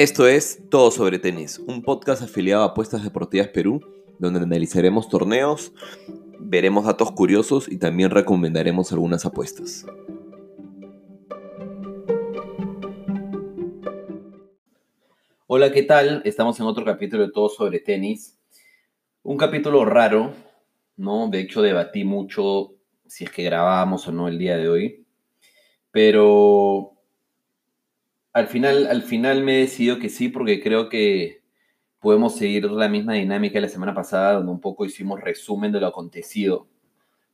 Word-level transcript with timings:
Esto 0.00 0.26
es 0.26 0.62
Todo 0.70 0.90
sobre 0.90 1.18
Tenis, 1.18 1.58
un 1.58 1.82
podcast 1.82 2.22
afiliado 2.22 2.62
a 2.62 2.68
Apuestas 2.68 3.04
Deportivas 3.04 3.48
Perú, 3.48 3.82
donde 4.18 4.40
analizaremos 4.40 5.10
torneos, 5.10 5.74
veremos 6.38 6.86
datos 6.86 7.12
curiosos 7.12 7.70
y 7.70 7.76
también 7.76 8.08
recomendaremos 8.08 8.92
algunas 8.92 9.26
apuestas. 9.26 9.84
Hola, 15.46 15.70
¿qué 15.70 15.82
tal? 15.82 16.22
Estamos 16.24 16.58
en 16.60 16.64
otro 16.64 16.82
capítulo 16.82 17.26
de 17.26 17.32
Todo 17.32 17.50
sobre 17.50 17.80
Tenis. 17.80 18.38
Un 19.22 19.36
capítulo 19.36 19.84
raro, 19.84 20.32
¿no? 20.96 21.28
De 21.28 21.40
hecho, 21.40 21.60
debatí 21.60 22.04
mucho 22.04 22.72
si 23.06 23.24
es 23.24 23.30
que 23.30 23.42
grabábamos 23.42 24.08
o 24.08 24.12
no 24.12 24.28
el 24.28 24.38
día 24.38 24.56
de 24.56 24.66
hoy. 24.70 25.04
Pero 25.90 26.99
al 28.32 28.46
final, 28.46 28.86
al 28.86 29.02
final 29.02 29.42
me 29.42 29.56
he 29.56 29.60
decidido 29.60 29.98
que 29.98 30.08
sí, 30.08 30.28
porque 30.28 30.62
creo 30.62 30.88
que 30.88 31.40
podemos 32.00 32.36
seguir 32.36 32.70
la 32.70 32.88
misma 32.88 33.14
dinámica 33.14 33.54
de 33.54 33.62
la 33.62 33.68
semana 33.68 33.94
pasada, 33.94 34.34
donde 34.34 34.52
un 34.52 34.60
poco 34.60 34.84
hicimos 34.84 35.20
resumen 35.20 35.72
de 35.72 35.80
lo 35.80 35.86
acontecido 35.86 36.66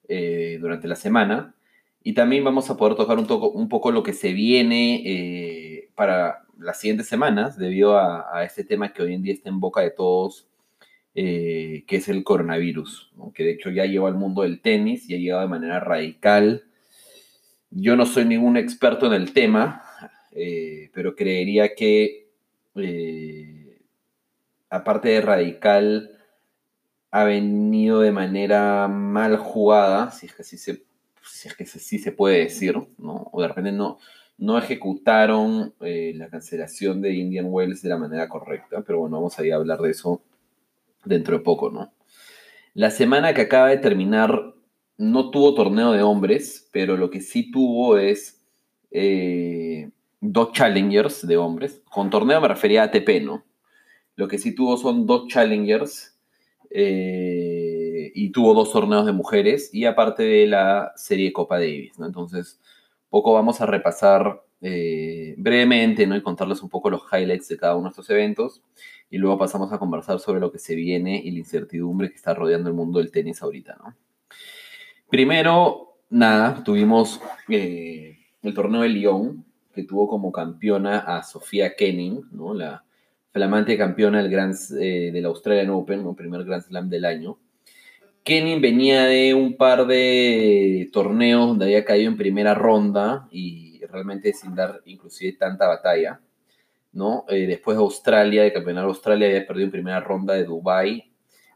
eh, 0.09 0.59
durante 0.60 0.88
la 0.88 0.96
semana. 0.96 1.55
Y 2.02 2.14
también 2.14 2.45
vamos 2.45 2.70
a 2.70 2.77
poder 2.77 2.95
tocar 2.96 3.19
un, 3.19 3.69
poco 3.69 3.91
lo 3.91 4.02
que 4.02 4.12
se 4.12 4.32
viene 4.32 5.02
eh, 5.05 5.91
para 5.95 6.45
las 6.59 6.80
siguientes 6.80 7.08
semanas, 7.08 7.58
debido 7.58 7.98
a, 7.98 8.44
este 8.44 8.64
tema 8.64 8.92
que 8.92 9.02
hoy 9.02 9.14
en 9.14 9.22
día 9.22 9.34
está 9.34 9.48
en 9.48 9.60
boca 9.60 9.80
de 9.80 9.91
todos, 9.91 10.48
eh, 11.14 11.84
que 11.86 11.97
es 11.97 12.08
el 12.08 12.22
coronavirus, 12.22 13.12
que 13.34 13.44
de 13.44 13.52
hecho 13.52 13.70
ya 13.70 13.86
llegó 13.86 14.06
al 14.06 14.14
mundo 14.14 14.42
del 14.42 14.60
tenis 14.60 15.08
y 15.08 15.14
ha 15.14 15.19
llegado 15.19 15.42
de 15.42 15.48
manera 15.48 15.80
radical. 15.80 16.64
Yo 17.70 17.97
no 17.97 18.06
soy 18.06 18.24
ningún 18.24 18.56
experto 18.56 19.06
en 19.06 19.14
el 19.14 19.33
tema, 19.33 19.83
eh, 20.37 20.91
pero 20.93 21.17
creería 21.17 21.75
que, 21.75 22.29
eh, 22.75 23.79
aparte 24.69 25.09
de 25.09 25.20
radical, 25.23 26.11
ha 27.11 27.25
venido 27.25 28.01
de 28.01 28.12
manera 28.12 28.87
mal 28.89 29.39
jugada, 29.39 30.11
si 30.11 30.27
es 30.27 30.34
que 30.34 30.43
así 30.43 30.59
se, 30.59 30.84
si 31.23 31.48
es 31.48 31.55
que 31.55 31.65
sí 31.65 31.98
se 31.98 32.12
puede 32.12 32.41
decir, 32.41 32.77
¿no? 32.98 33.31
o 33.33 33.41
de 33.41 33.48
repente 33.48 33.73
no, 33.73 33.98
no 34.37 34.59
ejecutaron 34.59 35.75
eh, 35.81 36.12
la 36.15 36.28
cancelación 36.28 37.00
de 37.00 37.15
Indian 37.15 37.47
Wells 37.48 37.81
de 37.81 37.89
la 37.89 37.97
manera 37.97 38.28
correcta, 38.28 38.83
pero 38.87 39.00
bueno, 39.00 39.17
vamos 39.17 39.39
a 39.39 39.43
hablar 39.55 39.81
de 39.81 39.91
eso 39.91 40.23
dentro 41.05 41.39
de 41.39 41.45
poco, 41.45 41.71
¿no? 41.71 41.93
La 42.75 42.91
semana 42.91 43.33
que 43.33 43.43
acaba 43.43 43.69
de 43.69 43.78
terminar 43.78 44.55
no 44.98 45.31
tuvo 45.31 45.55
torneo 45.55 45.93
de 45.93 46.03
hombres, 46.03 46.69
pero 46.73 46.98
lo 46.98 47.09
que 47.09 47.23
sí 47.23 47.50
tuvo 47.50 47.97
es 47.97 48.43
dos 50.20 50.53
challengers 50.53 51.27
de 51.27 51.36
hombres. 51.36 51.83
Con 51.91 52.11
torneo 52.11 52.41
me 52.41 52.48
refería 52.48 52.83
a 52.83 52.84
ATP, 52.86 53.22
¿no? 53.22 53.45
Lo 54.17 54.28
que 54.28 54.39
sí 54.39 54.55
tuvo 54.55 54.77
son 54.77 55.06
dos 55.06 55.28
challengers 55.28 56.19
eh, 56.70 58.12
y 58.14 58.31
tuvo 58.31 58.55
dos 58.55 58.72
torneos 58.72 59.06
de 59.06 59.12
mujeres 59.12 59.70
y 59.72 59.84
aparte 59.84 60.22
de 60.22 60.47
la 60.47 60.92
serie 60.97 61.33
Copa 61.33 61.59
Davis, 61.59 61.98
¿no? 61.98 62.06
Entonces, 62.06 62.61
poco 63.11 63.33
vamos 63.33 63.61
a 63.61 63.67
repasar 63.67 64.42
eh, 64.62 65.34
brevemente, 65.39 66.06
¿no? 66.06 66.17
Y 66.17 66.22
contarles 66.22 66.62
un 66.62 66.69
poco 66.69 66.91
los 66.91 67.03
highlights 67.12 67.48
de 67.48 67.56
cada 67.56 67.77
uno 67.77 67.84
de 67.84 67.91
estos 67.91 68.11
eventos 68.11 68.62
y 69.11 69.19
luego 69.19 69.39
pasamos 69.39 69.72
a 69.72 69.78
conversar 69.78 70.19
sobre 70.19 70.41
lo 70.41 70.50
que 70.50 70.59
se 70.59 70.75
viene 70.75 71.20
y 71.22 71.31
la 71.31 71.39
incertidumbre 71.39 72.09
que 72.09 72.17
está 72.17 72.34
rodeando 72.34 72.69
el 72.69 72.75
mundo 72.75 72.98
del 72.98 73.11
tenis 73.11 73.42
ahorita, 73.42 73.77
¿no? 73.83 73.94
Primero, 75.09 75.98
nada, 76.11 76.64
tuvimos 76.64 77.20
eh, 77.48 78.19
el 78.42 78.55
torneo 78.55 78.83
de 78.83 78.89
Lyon, 78.89 79.44
que 79.77 79.84
tuvo 79.84 80.08
como 80.08 80.32
campeona 80.32 80.98
a 80.98 81.22
Sofía 81.22 81.77
Kenning, 81.77 82.22
¿no? 82.32 82.55
la 82.55 82.84
flamante 83.30 83.77
campeona 83.77 84.22
del, 84.22 84.30
Grand, 84.30 84.56
eh, 84.80 85.10
del 85.12 85.27
Australian 85.27 85.70
Open, 85.70 86.04
el 86.09 86.16
primer 86.16 86.44
Grand 86.44 86.62
Slam 86.62 86.88
del 86.88 87.04
año. 87.04 87.38
Kenning 88.25 88.60
venía 88.60 89.04
de 89.04 89.34
un 89.34 89.56
par 89.56 89.86
de 89.86 90.88
torneos 90.92 91.47
donde 91.47 91.66
había 91.66 91.84
caído 91.84 92.10
en 92.10 92.16
primera 92.16 92.54
ronda 92.54 93.28
y 93.31 93.81
realmente 93.86 94.32
sin 94.32 94.54
dar 94.54 94.81
inclusive 94.86 95.34
tanta 95.34 95.69
batalla. 95.69 96.20
¿no? 96.92 97.26
Eh, 97.28 97.47
después 97.47 97.76
de 97.76 97.82
Australia, 97.82 98.42
de 98.42 98.54
campeonar 98.54 98.84
Australia, 98.84 99.28
había 99.28 99.47
perdido 99.47 99.66
en 99.66 99.70
primera 99.70 100.00
ronda 100.00 100.34
de 100.34 100.44
Dubai 100.44 101.12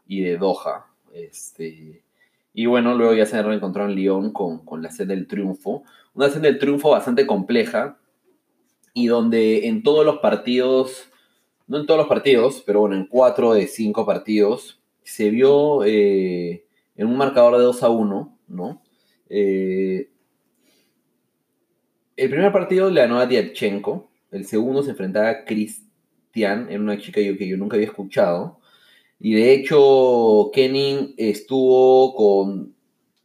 y 0.07 0.21
de 0.21 0.37
Doha. 0.37 0.85
Este, 1.13 2.03
y 2.53 2.65
bueno, 2.67 2.93
luego 2.93 3.15
ya 3.15 3.25
se 3.25 3.41
reencontró 3.41 3.85
en 3.85 3.95
Lyon 3.95 4.31
con, 4.31 4.63
con 4.63 4.83
la 4.83 4.91
sed 4.91 5.07
del 5.07 5.27
triunfo. 5.27 5.83
Una 6.13 6.29
sed 6.29 6.41
del 6.41 6.59
triunfo 6.59 6.91
bastante 6.91 7.25
compleja, 7.25 7.97
y 8.93 9.07
donde 9.07 9.67
en 9.67 9.83
todos 9.83 10.05
los 10.05 10.17
partidos, 10.19 11.09
no 11.67 11.79
en 11.79 11.85
todos 11.85 11.99
los 11.99 12.07
partidos, 12.07 12.63
pero 12.65 12.81
bueno, 12.81 12.95
en 12.95 13.05
cuatro 13.05 13.53
de 13.53 13.67
cinco 13.67 14.05
partidos, 14.05 14.81
se 15.03 15.29
vio 15.29 15.83
eh, 15.83 16.65
en 16.95 17.07
un 17.07 17.17
marcador 17.17 17.57
de 17.57 17.63
2 17.63 17.83
a 17.83 17.89
1, 17.89 18.37
¿no? 18.47 18.81
Eh, 19.29 20.09
el 22.17 22.29
primer 22.29 22.51
partido 22.51 22.89
le 22.89 23.01
ganó 23.01 23.19
a 23.19 23.25
Diachenko, 23.25 24.11
el 24.31 24.45
segundo 24.45 24.83
se 24.83 24.91
enfrentaba 24.91 25.29
a 25.29 25.45
Cristian, 25.45 26.67
era 26.69 26.79
una 26.79 26.97
chica 26.97 27.21
que 27.21 27.47
yo 27.47 27.57
nunca 27.57 27.75
había 27.75 27.87
escuchado, 27.87 28.59
y 29.19 29.33
de 29.33 29.53
hecho 29.53 30.51
Kenning 30.53 31.15
estuvo 31.17 32.15
con, 32.15 32.75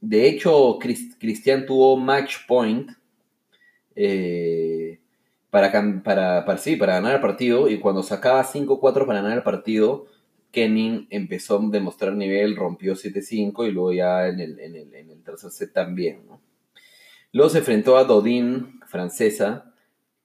de 0.00 0.28
hecho 0.28 0.78
Cristian 0.78 1.66
tuvo 1.66 1.96
match 1.96 2.46
point, 2.46 2.90
eh, 3.94 4.75
para, 6.04 6.58
sí, 6.58 6.76
para 6.76 6.94
ganar 6.94 7.14
el 7.14 7.20
partido. 7.20 7.68
Y 7.68 7.78
cuando 7.78 8.02
sacaba 8.02 8.44
5-4 8.44 9.06
para 9.06 9.22
ganar 9.22 9.38
el 9.38 9.42
partido, 9.42 10.06
Kenning 10.50 11.06
empezó 11.10 11.58
a 11.58 11.68
demostrar 11.70 12.14
nivel, 12.14 12.56
rompió 12.56 12.94
7-5 12.94 13.66
y 13.66 13.72
luego 13.72 13.92
ya 13.92 14.28
en 14.28 14.40
el, 14.40 15.22
tercer 15.24 15.50
set 15.50 15.72
también. 15.72 16.22
Luego 17.32 17.50
se 17.50 17.58
enfrentó 17.58 17.96
a 17.96 18.04
Dodin, 18.04 18.80
francesa, 18.86 19.72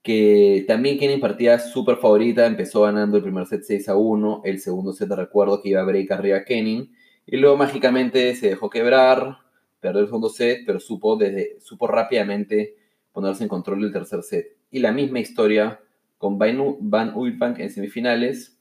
que 0.02 0.66
también 0.68 0.98
Kenning 0.98 1.20
partía 1.20 1.60
súper 1.60 1.98
favorita, 1.98 2.46
empezó 2.46 2.82
ganando 2.82 3.18
el 3.18 3.24
primer 3.24 3.46
set 3.46 3.64
6 3.64 3.90
a 3.90 3.96
1, 3.96 4.42
el 4.46 4.60
segundo 4.60 4.94
set 4.94 5.10
recuerdo 5.12 5.62
que 5.62 5.70
iba 5.70 5.82
a 5.82 5.86
break 5.86 6.12
arriba 6.12 6.44
Kenning, 6.44 6.94
y 7.26 7.38
luego 7.38 7.58
mágicamente 7.58 8.36
se 8.36 8.50
dejó 8.50 8.70
quebrar, 8.70 9.38
perdió 9.80 10.02
el 10.02 10.08
segundo 10.08 10.30
set, 10.30 10.64
pero 10.66 10.80
supo, 10.80 11.18
desde, 11.18 11.60
supo 11.60 11.88
rápidamente 11.88 12.76
ponerse 13.12 13.44
en 13.44 13.50
control 13.50 13.82
del 13.82 13.92
tercer 13.92 14.24
set 14.24 14.61
y 14.72 14.80
la 14.80 14.92
misma 14.92 15.20
historia 15.20 15.80
con 16.18 16.38
Van 16.38 17.14
Uybank 17.16 17.60
en 17.60 17.70
semifinales 17.70 18.58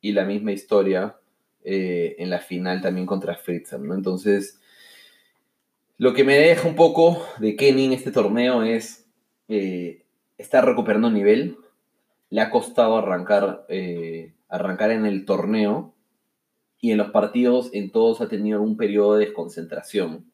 y 0.00 0.12
la 0.12 0.24
misma 0.24 0.52
historia 0.52 1.16
eh, 1.64 2.16
en 2.18 2.28
la 2.28 2.40
final 2.40 2.82
también 2.82 3.06
contra 3.06 3.36
Fritzen, 3.36 3.86
¿no? 3.86 3.94
Entonces, 3.94 4.60
lo 5.96 6.12
que 6.12 6.24
me 6.24 6.36
deja 6.36 6.68
un 6.68 6.74
poco 6.74 7.24
de 7.38 7.56
Kenny 7.56 7.86
en 7.86 7.92
este 7.92 8.12
torneo 8.12 8.62
es 8.62 9.06
eh, 9.48 10.04
estar 10.36 10.66
recuperando 10.66 11.10
nivel. 11.10 11.56
Le 12.28 12.40
ha 12.40 12.50
costado 12.50 12.98
arrancar, 12.98 13.64
eh, 13.68 14.34
arrancar 14.48 14.90
en 14.90 15.06
el 15.06 15.24
torneo 15.24 15.94
y 16.80 16.90
en 16.90 16.98
los 16.98 17.10
partidos, 17.10 17.70
en 17.72 17.90
todos 17.90 18.20
ha 18.20 18.28
tenido 18.28 18.60
un 18.60 18.76
periodo 18.76 19.16
de 19.16 19.26
desconcentración 19.26 20.30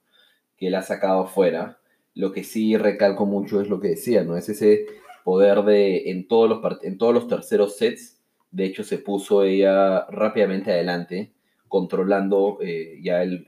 que 0.57 0.69
él 0.69 0.75
ha 0.75 0.83
sacado 0.83 1.27
fuera. 1.27 1.79
Lo 2.15 2.33
que 2.33 2.43
sí 2.43 2.77
recalco 2.77 3.27
mucho 3.27 3.61
es 3.61 3.69
lo 3.69 3.79
que 3.79 3.89
decía, 3.89 4.25
¿no? 4.25 4.37
Es 4.37 4.49
ese 4.49 4.87
poder 5.31 5.63
de 5.63 6.11
en 6.11 6.27
todos 6.27 6.51
los, 6.51 6.83
en 6.83 6.99
todos 6.99 7.15
los 7.15 7.29
terceros 7.29 7.77
sets. 7.77 8.21
De 8.51 8.65
hecho, 8.65 8.83
se 8.83 8.99
puso 8.99 9.45
ella 9.45 10.07
rápidamente 10.07 10.73
adelante, 10.73 11.33
controlando 11.69 12.59
eh, 12.61 12.99
ya 13.01 13.23
el, 13.23 13.47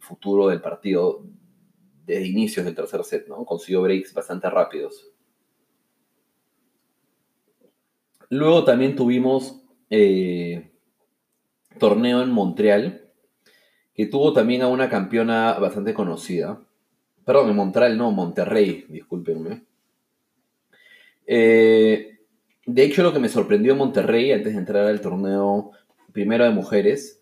futuro 0.00 0.48
del 0.48 0.62
partido 0.62 1.26
desde 2.06 2.28
inicios 2.28 2.64
del 2.64 2.74
tercer 2.74 3.04
set, 3.04 3.28
¿no? 3.28 3.44
Consiguió 3.44 3.82
breaks 3.82 4.14
bastante 4.14 4.48
rápidos. 4.48 5.12
Luego 8.30 8.64
también 8.64 8.96
tuvimos 8.96 9.62
eh, 9.90 10.70
torneo 11.78 12.22
en 12.22 12.30
Montreal, 12.30 13.10
que 13.92 14.06
tuvo 14.06 14.32
también 14.32 14.62
a 14.62 14.68
una 14.68 14.88
campeona 14.88 15.58
bastante 15.58 15.92
conocida. 15.92 16.62
Perdón, 17.26 17.50
en 17.50 17.56
Montreal 17.56 17.98
no, 17.98 18.12
Monterrey, 18.12 18.86
discúlpenme. 18.88 19.65
Eh, 21.26 22.18
de 22.66 22.82
hecho, 22.84 23.02
lo 23.02 23.12
que 23.12 23.18
me 23.18 23.28
sorprendió 23.28 23.72
en 23.72 23.78
Monterrey, 23.78 24.32
antes 24.32 24.52
de 24.52 24.58
entrar 24.58 24.86
al 24.86 25.00
torneo 25.00 25.72
primero 26.12 26.44
de 26.44 26.50
mujeres, 26.50 27.20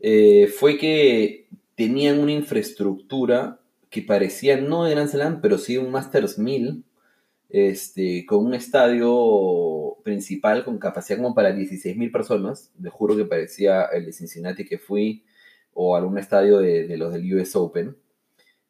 eh, 0.00 0.48
fue 0.48 0.78
que 0.78 1.48
tenían 1.74 2.18
una 2.20 2.32
infraestructura 2.32 3.60
que 3.90 4.02
parecía 4.02 4.56
no 4.58 4.84
de 4.84 4.92
Grand 4.92 5.08
Slam, 5.08 5.40
pero 5.40 5.58
sí 5.58 5.76
un 5.76 5.90
Masters 5.90 6.38
1000, 6.38 6.84
este, 7.48 8.26
con 8.26 8.44
un 8.44 8.54
estadio 8.54 9.96
principal 10.02 10.64
con 10.64 10.78
capacidad 10.78 11.18
como 11.18 11.34
para 11.34 11.54
16.000 11.54 12.12
personas. 12.12 12.70
De 12.76 12.90
juro 12.90 13.16
que 13.16 13.24
parecía 13.24 13.84
el 13.86 14.06
de 14.06 14.12
Cincinnati 14.12 14.64
que 14.64 14.78
fui 14.78 15.24
o 15.74 15.96
algún 15.96 16.18
estadio 16.18 16.58
de, 16.58 16.86
de 16.86 16.96
los 16.96 17.12
del 17.12 17.34
US 17.34 17.56
Open. 17.56 17.96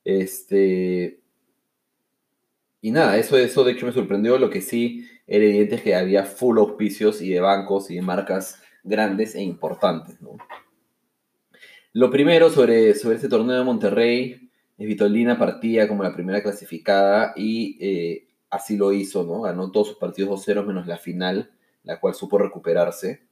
Este, 0.05 1.21
y 2.87 2.93
nada, 2.93 3.17
eso, 3.17 3.37
eso 3.37 3.65
de 3.65 3.73
hecho 3.73 3.85
me 3.85 3.91
sorprendió. 3.91 4.39
Lo 4.39 4.49
que 4.49 4.61
sí 4.61 5.09
era 5.27 5.45
evidente 5.45 5.75
es 5.75 5.83
que 5.83 5.97
había 5.97 6.25
full 6.25 6.57
auspicios 6.59 7.21
y 7.21 7.31
de 7.31 7.41
bancos 7.41 7.91
y 7.91 7.97
de 7.97 8.03
marcas 8.03 8.63
grandes 8.85 9.35
e 9.35 9.43
importantes. 9.43 10.17
Lo 11.93 12.11
primero 12.13 12.49
sobre, 12.49 12.95
sobre 12.95 13.17
este 13.17 13.29
torneo 13.29 13.57
de 13.57 13.65
Monterrey 13.65 14.51
es 14.79 14.87
Vitolina 14.87 15.37
partía 15.37 15.89
como 15.89 16.05
la 16.05 16.15
primera 16.15 16.45
clasificada 16.45 17.33
y 17.35 17.77
eh, 17.81 18.29
así 18.51 18.77
lo 18.77 18.93
hizo, 18.93 19.25
¿no? 19.25 19.41
Ganó 19.41 19.73
todos 19.73 19.89
sus 19.89 19.97
partidos 19.97 20.47
2-0 20.47 20.65
menos 20.65 20.87
la 20.87 20.99
final, 20.99 21.51
la 21.83 21.99
cual 21.99 22.15
supo 22.15 22.39
recuperarse. 22.39 23.27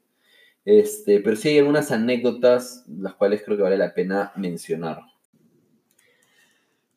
Este, 0.65 1.21
pero 1.21 1.37
sí 1.37 1.51
hay 1.51 1.59
algunas 1.59 1.93
anécdotas 1.93 2.85
las 2.89 3.15
cuales 3.15 3.45
creo 3.45 3.57
que 3.57 3.63
vale 3.63 3.79
la 3.79 3.95
pena 3.95 4.33
mencionar. 4.35 5.03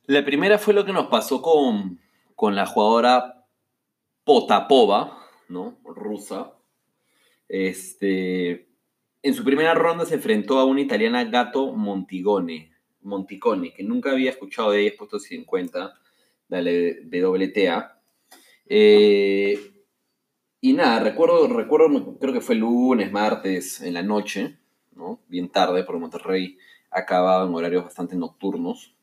La 0.07 0.25
primera 0.25 0.57
fue 0.57 0.73
lo 0.73 0.85
que 0.85 0.93
nos 0.93 1.05
pasó 1.05 1.39
con, 1.39 1.99
con 2.37 2.55
la 2.55 2.67
jugadora 2.67 3.47
Potapova, 4.23 5.25
¿no? 5.49 5.79
Rusa. 5.83 6.53
Este, 7.49 8.67
en 9.23 9.33
su 9.33 9.43
primera 9.43 9.73
ronda 9.73 10.05
se 10.05 10.15
enfrentó 10.15 10.59
a 10.59 10.65
una 10.65 10.81
italiana 10.81 11.23
Gato 11.23 11.73
Montigone, 11.73 12.71
Monticone, 13.01 13.73
que 13.73 13.81
nunca 13.81 14.11
había 14.11 14.29
escuchado 14.29 14.69
de 14.69 14.81
ella, 14.81 14.95
puesto 14.99 15.17
50 15.17 15.95
de 16.49 17.25
WTA. 17.25 18.01
Eh, 18.67 19.83
y 20.61 20.73
nada, 20.73 20.99
recuerdo, 20.99 21.47
recuerdo, 21.47 22.19
creo 22.19 22.33
que 22.33 22.41
fue 22.41 22.53
lunes, 22.53 23.11
martes, 23.11 23.81
en 23.81 23.95
la 23.95 24.03
noche, 24.03 24.59
¿no? 24.93 25.21
Bien 25.27 25.49
tarde, 25.49 25.83
porque 25.83 26.01
Monterrey 26.01 26.59
acababa 26.91 27.47
en 27.47 27.55
horarios 27.55 27.83
bastante 27.83 28.15
nocturnos. 28.15 28.93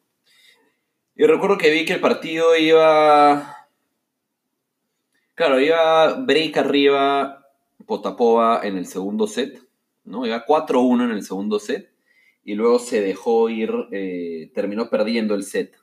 Y 1.16 1.24
recuerdo 1.26 1.58
que 1.58 1.70
vi 1.70 1.84
que 1.84 1.94
el 1.94 2.00
partido 2.00 2.56
iba. 2.56 3.68
Claro, 5.34 5.60
iba 5.60 6.14
break 6.14 6.56
arriba, 6.56 7.46
Potapova 7.86 8.60
en 8.64 8.76
el 8.76 8.86
segundo 8.86 9.26
set, 9.26 9.62
¿no? 10.04 10.26
Iba 10.26 10.44
4-1 10.44 11.04
en 11.04 11.10
el 11.10 11.22
segundo 11.22 11.60
set. 11.60 11.92
Y 12.44 12.54
luego 12.54 12.78
se 12.78 13.00
dejó 13.00 13.48
ir, 13.48 13.72
eh, 13.92 14.50
terminó 14.54 14.90
perdiendo 14.90 15.34
el 15.34 15.44
set, 15.44 15.76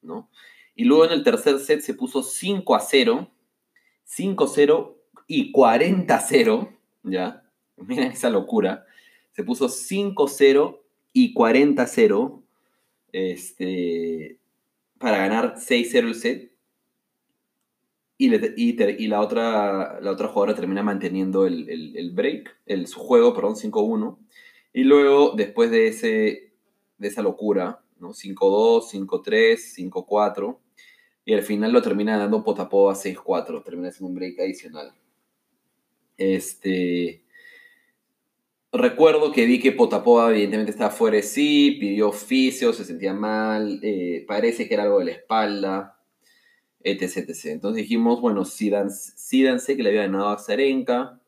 ¿no? 0.00 0.30
Y 0.74 0.84
luego 0.84 1.04
en 1.06 1.12
el 1.12 1.24
tercer 1.24 1.58
set 1.58 1.80
se 1.80 1.94
puso 1.94 2.22
5 2.22 2.78
0, 2.80 3.30
5-0 4.06 4.94
y 5.26 5.52
40-0, 5.52 6.76
¿ya? 7.02 7.42
Miren 7.76 8.12
esa 8.12 8.30
locura. 8.30 8.86
Se 9.32 9.42
puso 9.42 9.68
5-0 9.68 10.80
y 11.12 11.34
40-0 11.34 12.42
este, 13.12 14.37
para 14.98 15.18
ganar 15.18 15.56
6-0 15.56 16.08
el 16.08 16.14
set. 16.14 16.52
Y, 18.20 18.34
y, 18.56 19.06
la, 19.06 19.20
otra, 19.20 20.00
la 20.00 20.10
otra 20.10 20.28
jugadora 20.28 20.54
termina 20.54 20.82
manteniendo 20.82 21.46
el, 21.46 21.68
el, 21.96 22.10
break, 22.10 22.58
el, 22.66 22.88
su 22.88 22.98
juego, 22.98 23.32
perdón, 23.32 23.54
5-1. 23.54 24.18
Y 24.72 24.82
luego, 24.82 25.34
después 25.36 25.70
de, 25.70 25.86
ese, 25.86 26.52
de 26.98 27.08
esa 27.08 27.22
locura, 27.22 27.80
¿no? 28.00 28.08
5-2, 28.12 28.90
5-3, 28.90 29.90
5-4. 29.90 30.58
Y 31.24 31.34
al 31.34 31.42
final 31.42 31.72
lo 31.72 31.80
termina 31.80 32.18
dando 32.18 32.42
Potapova 32.42 32.94
6-4. 32.94 33.62
Termina 33.62 33.92
siendo 33.92 34.08
un 34.08 34.16
break 34.16 34.40
adicional. 34.40 34.92
Este. 36.16 37.22
Recuerdo 38.72 39.32
que 39.32 39.46
vi 39.46 39.60
que 39.60 39.72
Potapova 39.72 40.30
evidentemente 40.30 40.72
estaba 40.72 40.90
fuera 40.90 41.16
de 41.16 41.22
sí, 41.22 41.78
pidió 41.80 42.10
oficio, 42.10 42.74
se 42.74 42.84
sentía 42.84 43.14
mal, 43.14 43.80
eh, 43.82 44.24
parece 44.28 44.68
que 44.68 44.74
era 44.74 44.82
algo 44.82 44.98
de 44.98 45.06
la 45.06 45.10
espalda, 45.12 45.98
etc, 46.80 47.16
etc. 47.28 47.46
Entonces 47.46 47.82
dijimos, 47.82 48.20
bueno, 48.20 48.44
Sídanse, 48.44 49.74
que 49.76 49.82
le 49.82 49.88
había 49.88 50.02
ganado 50.02 50.28
a 50.28 50.38
Zarenka, 50.38 51.18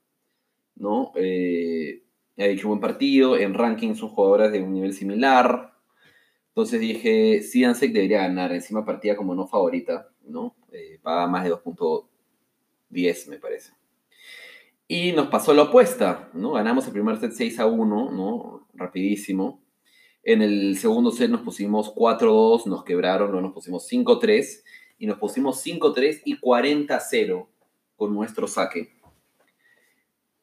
¿no? 0.76 1.12
Eh, 1.16 2.02
ha 2.36 2.44
hecho 2.44 2.68
un 2.68 2.78
buen 2.78 2.80
partido, 2.80 3.38
en 3.38 3.54
ranking 3.54 3.94
son 3.94 4.10
jugadoras 4.10 4.52
de 4.52 4.60
un 4.62 4.74
nivel 4.74 4.92
similar. 4.92 5.72
Entonces 6.48 6.80
dije, 6.80 7.42
Sídanse 7.42 7.88
debería 7.88 8.18
ganar, 8.22 8.52
encima 8.52 8.84
partida 8.84 9.16
como 9.16 9.34
no 9.34 9.46
favorita, 9.46 10.10
¿no? 10.24 10.56
Eh, 10.72 10.98
paga 11.02 11.26
más 11.26 11.44
de 11.44 11.52
2.10, 11.52 13.28
me 13.28 13.38
parece. 13.38 13.79
Y 14.92 15.12
nos 15.12 15.28
pasó 15.28 15.54
la 15.54 15.62
opuesta, 15.62 16.30
¿no? 16.34 16.50
Ganamos 16.50 16.84
el 16.84 16.92
primer 16.92 17.16
set 17.20 17.30
6 17.30 17.60
a 17.60 17.66
1, 17.66 18.10
¿no? 18.10 18.66
Rapidísimo. 18.74 19.62
En 20.24 20.42
el 20.42 20.76
segundo 20.78 21.12
set 21.12 21.30
nos 21.30 21.42
pusimos 21.42 21.94
4-2, 21.94 22.66
nos 22.66 22.82
quebraron, 22.82 23.30
luego 23.30 23.46
nos 23.46 23.54
pusimos 23.54 23.88
5-3 23.88 24.64
y 24.98 25.06
nos 25.06 25.18
pusimos 25.18 25.64
5-3 25.64 26.22
y 26.24 26.40
40-0 26.40 27.46
con 27.94 28.12
nuestro 28.12 28.48
saque. 28.48 28.90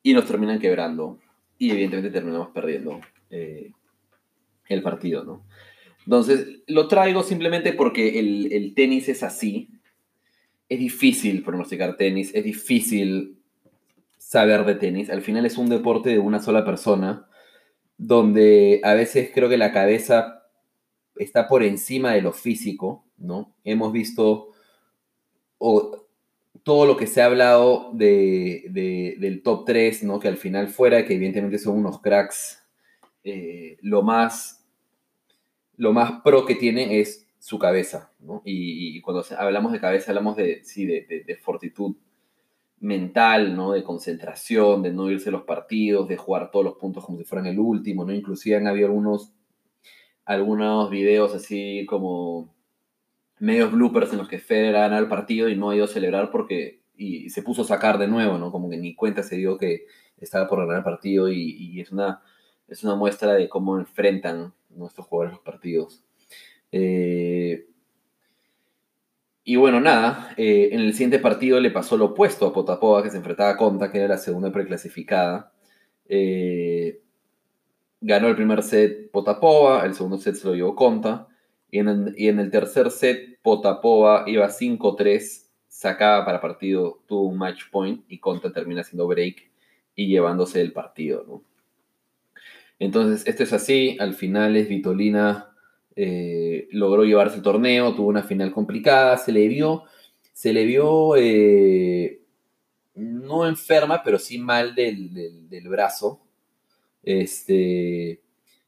Y 0.01 0.13
nos 0.13 0.25
terminan 0.25 0.59
quebrando. 0.59 1.19
Y 1.57 1.71
evidentemente 1.71 2.09
terminamos 2.09 2.47
perdiendo 2.51 3.01
eh, 3.29 3.73
el 4.69 4.81
partido, 4.81 5.25
¿no? 5.25 5.45
Entonces, 6.05 6.61
lo 6.67 6.87
traigo 6.87 7.21
simplemente 7.21 7.73
porque 7.73 8.17
el, 8.17 8.53
el 8.53 8.73
tenis 8.75 9.09
es 9.09 9.23
así. 9.23 9.67
Es 10.69 10.79
difícil 10.79 11.43
pronosticar 11.43 11.97
tenis, 11.97 12.33
es 12.33 12.45
difícil 12.45 13.37
saber 14.27 14.65
de 14.65 14.75
tenis. 14.75 15.09
Al 15.09 15.21
final 15.21 15.45
es 15.45 15.57
un 15.57 15.69
deporte 15.69 16.09
de 16.09 16.19
una 16.19 16.41
sola 16.41 16.65
persona, 16.65 17.29
donde 17.97 18.81
a 18.83 18.93
veces 18.93 19.31
creo 19.33 19.47
que 19.47 19.57
la 19.57 19.71
cabeza 19.71 20.43
está 21.15 21.47
por 21.47 21.63
encima 21.63 22.11
de 22.11 22.21
lo 22.21 22.33
físico, 22.33 23.05
¿no? 23.17 23.55
Hemos 23.63 23.93
visto 23.93 24.49
todo 25.57 26.85
lo 26.85 26.97
que 26.97 27.07
se 27.07 27.21
ha 27.21 27.27
hablado 27.27 27.91
de, 27.93 29.15
del 29.17 29.41
top 29.43 29.63
3, 29.65 30.03
¿no? 30.03 30.19
Que 30.19 30.27
al 30.27 30.35
final 30.35 30.67
fuera, 30.67 31.05
que 31.05 31.13
evidentemente 31.13 31.57
son 31.57 31.77
unos 31.77 32.01
cracks, 32.01 32.67
eh, 33.23 33.77
lo, 33.81 34.03
más, 34.03 34.67
lo 35.77 35.93
más 35.93 36.21
pro 36.21 36.45
que 36.45 36.55
tienen 36.55 36.91
es 36.91 37.25
su 37.39 37.57
cabeza, 37.57 38.11
¿no? 38.19 38.41
Y, 38.43 38.99
cuando 38.99 39.23
hablamos 39.37 39.71
de 39.71 39.79
cabeza 39.79 40.11
hablamos 40.11 40.35
de, 40.35 40.65
sí, 40.65 40.85
de, 40.85 41.23
de 41.25 41.37
fortitud 41.37 41.95
mental, 42.79 43.55
¿no? 43.55 43.71
De 43.71 43.83
concentración, 43.83 44.83
de 44.83 44.91
no 44.93 45.09
irse 45.09 45.31
los 45.31 45.43
partidos, 45.43 46.07
de 46.07 46.17
jugar 46.17 46.51
todos 46.51 46.65
los 46.65 46.75
puntos 46.75 47.05
como 47.05 47.17
si 47.17 47.23
fueran 47.23 47.47
el 47.47 47.59
último, 47.59 48.05
¿no? 48.05 48.13
Inclusive 48.13 48.57
han 48.57 48.67
habido 48.67 48.87
algunos, 48.87 49.33
algunos 50.25 50.89
videos 50.89 51.33
así 51.33 51.85
como 51.87 52.53
medios 53.39 53.71
bloopers 53.71 54.11
en 54.11 54.19
los 54.19 54.27
que 54.27 54.39
Federer 54.39 54.75
ha 54.75 54.81
ganado 54.81 55.03
el 55.03 55.09
partido 55.09 55.49
y 55.49 55.55
no 55.55 55.69
ha 55.69 55.75
ido 55.75 55.85
a 55.85 55.89
celebrar 55.89 56.31
porque 56.31 56.81
y, 56.97 57.29
se 57.29 57.43
puso 57.43 57.61
a 57.61 57.65
sacar 57.65 57.97
de 57.97 58.07
nuevo, 58.07 58.37
¿no? 58.37 58.51
Como 58.51 58.69
que 58.69 58.77
ni 58.77 58.95
cuenta 58.95 59.23
se 59.23 59.37
dio 59.37 59.57
que 59.57 59.85
estaba 60.17 60.47
por 60.47 60.59
ganar 60.59 60.77
el 60.77 60.83
partido 60.83 61.29
y, 61.31 61.79
es, 61.79 61.91
una, 61.91 62.21
es 62.67 62.83
una 62.83 62.95
muestra 62.95 63.33
de 63.33 63.47
cómo 63.47 63.77
enfrentan 63.77 64.53
nuestros 64.69 65.07
jugadores 65.07 65.33
los 65.33 65.43
partidos. 65.43 66.03
Eh, 66.71 67.67
y 69.49 69.55
bueno, 69.55 69.79
nada, 69.79 70.33
eh, 70.35 70.71
en 70.73 70.81
el 70.81 70.91
siguiente 70.91 71.19
partido 71.19 71.61
le 71.61 71.71
pasó 71.71 71.95
lo 71.95 72.07
opuesto 72.07 72.45
a 72.45 72.51
Potapova, 72.51 73.01
que 73.01 73.09
se 73.09 73.15
enfrentaba 73.15 73.51
a 73.51 73.55
Conta, 73.55 73.89
que 73.89 73.99
era 73.99 74.09
la 74.09 74.17
segunda 74.17 74.51
preclasificada. 74.51 75.53
Eh, 76.09 77.01
ganó 78.01 78.27
el 78.27 78.35
primer 78.35 78.61
set 78.61 79.09
Potapova, 79.09 79.85
el 79.85 79.93
segundo 79.93 80.17
set 80.17 80.35
se 80.35 80.45
lo 80.49 80.53
llevó 80.53 80.75
Conta. 80.75 81.29
Y 81.71 81.79
en, 81.79 81.87
el, 81.87 82.15
y 82.17 82.27
en 82.27 82.41
el 82.41 82.51
tercer 82.51 82.91
set, 82.91 83.39
Potapova 83.41 84.25
iba 84.27 84.49
5-3, 84.49 85.47
sacaba 85.69 86.25
para 86.25 86.41
partido, 86.41 87.01
tuvo 87.07 87.29
un 87.29 87.37
match 87.37 87.69
point 87.71 88.03
y 88.09 88.19
Conta 88.19 88.51
termina 88.51 88.81
haciendo 88.81 89.07
break 89.07 89.49
y 89.95 90.07
llevándose 90.07 90.59
el 90.59 90.73
partido. 90.73 91.41
Entonces, 92.79 93.25
esto 93.25 93.43
es 93.43 93.53
así. 93.53 93.95
Al 94.01 94.13
final 94.13 94.57
es 94.57 94.67
Vitolina 94.67 95.55
eh, 95.99 96.67
logró 96.73 97.05
llevarse 97.05 97.37
el 97.37 97.41
torneo, 97.41 97.95
tuvo 97.95 98.09
una 98.09 98.21
final 98.21 98.51
complicada, 98.51 99.17
se 99.17 99.31
le 99.31 99.47
vio, 99.47 99.85
se 100.31 100.53
le 100.53 100.63
vio 100.63 101.15
eh, 101.17 102.21
no 102.93 103.47
enferma, 103.47 104.03
pero 104.03 104.19
sí 104.19 104.37
mal 104.37 104.75
del, 104.75 105.67
brazo. 105.67 106.21
Este, 107.01 108.21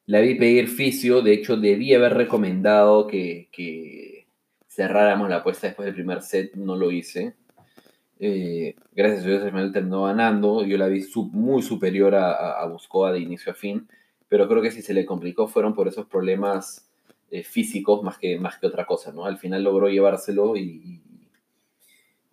la 0.07 0.21
vi 0.21 0.35
pedir 0.35 0.69
fisio, 0.69 1.21
de 1.21 1.33
hecho 1.33 1.55
debí 1.55 1.93
haber 1.93 2.15
recomendado 2.15 3.05
que, 3.05 4.25
cerráramos 4.67 5.29
la 5.29 5.37
apuesta 5.37 5.67
después 5.67 5.85
del 5.85 5.95
primer 5.95 6.23
set, 6.23 6.55
no 6.55 6.75
lo 6.75 6.89
hice. 6.89 7.35
Eh, 8.19 8.75
gracias 8.93 9.23
a 9.23 9.27
Dios 9.27 9.43
el 9.43 9.51
final 9.51 9.71
terminó 9.71 10.05
ganando, 10.05 10.65
yo 10.65 10.79
la 10.79 10.87
vi 10.87 11.05
muy 11.31 11.61
superior 11.61 12.15
a, 12.15 12.59
a 12.59 12.65
Buscoa 12.65 13.11
de 13.11 13.19
inicio 13.19 13.51
a 13.51 13.55
fin, 13.55 13.87
pero 14.27 14.47
creo 14.47 14.63
que 14.63 14.71
si 14.71 14.81
se 14.81 14.95
le 14.95 15.05
complicó 15.05 15.47
fueron 15.47 15.75
por 15.75 15.87
esos 15.87 16.07
problemas 16.07 16.88
eh, 17.31 17.43
físicos 17.43 18.03
más 18.03 18.17
que, 18.17 18.39
más 18.39 18.57
que 18.57 18.67
otra 18.67 18.85
cosa, 18.85 19.11
¿no? 19.11 19.25
Al 19.25 19.37
final 19.37 19.63
logró 19.63 19.89
llevárselo 19.89 20.55
y, 20.55 21.01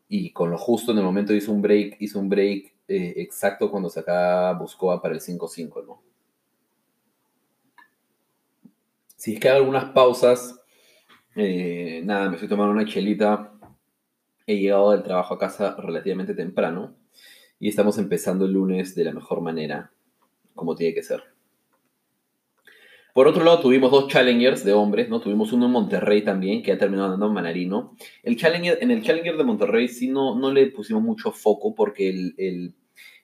y, 0.08 0.30
con 0.32 0.50
lo 0.50 0.58
justo 0.58 0.92
en 0.92 0.98
el 0.98 1.04
momento 1.04 1.34
hizo 1.34 1.52
un 1.52 1.62
break, 1.62 1.96
hizo 2.00 2.18
un 2.18 2.28
break 2.28 2.74
eh, 2.88 3.14
exacto 3.16 3.70
cuando 3.70 3.88
sacaba 3.90 4.52
Buscoa 4.54 5.00
para 5.02 5.14
el 5.14 5.20
5-5, 5.20 5.86
¿no? 5.86 6.02
Si 9.16 9.34
es 9.34 9.40
que 9.40 9.48
hay 9.48 9.56
algunas 9.56 9.86
pausas, 9.86 10.60
eh, 11.34 12.02
nada, 12.04 12.28
me 12.28 12.36
estoy 12.36 12.48
tomando 12.48 12.72
una 12.72 12.84
chelita 12.84 13.52
He 14.46 14.58
llegado 14.58 14.92
del 14.92 15.02
trabajo 15.02 15.34
a 15.34 15.38
casa 15.38 15.74
relativamente 15.76 16.32
temprano 16.32 16.94
y 17.58 17.68
estamos 17.68 17.98
empezando 17.98 18.44
el 18.44 18.52
lunes 18.52 18.94
de 18.94 19.02
la 19.02 19.12
mejor 19.12 19.40
manera, 19.40 19.90
como 20.54 20.76
tiene 20.76 20.94
que 20.94 21.02
ser. 21.02 21.35
Por 23.16 23.28
otro 23.28 23.42
lado, 23.44 23.60
tuvimos 23.60 23.90
dos 23.90 24.08
challengers 24.08 24.62
de 24.62 24.74
hombres, 24.74 25.08
¿no? 25.08 25.22
Tuvimos 25.22 25.50
uno 25.50 25.64
en 25.64 25.72
Monterrey 25.72 26.20
también, 26.20 26.62
que 26.62 26.72
ha 26.72 26.76
terminado 26.76 27.06
andando 27.06 27.28
en 27.28 27.32
Manarino. 27.32 27.96
El 28.22 28.36
challenger, 28.36 28.76
en 28.82 28.90
el 28.90 29.02
challenger 29.02 29.38
de 29.38 29.44
Monterrey 29.44 29.88
sí 29.88 30.08
no, 30.08 30.38
no 30.38 30.52
le 30.52 30.66
pusimos 30.66 31.02
mucho 31.02 31.32
foco 31.32 31.74
porque 31.74 32.10
el, 32.10 32.74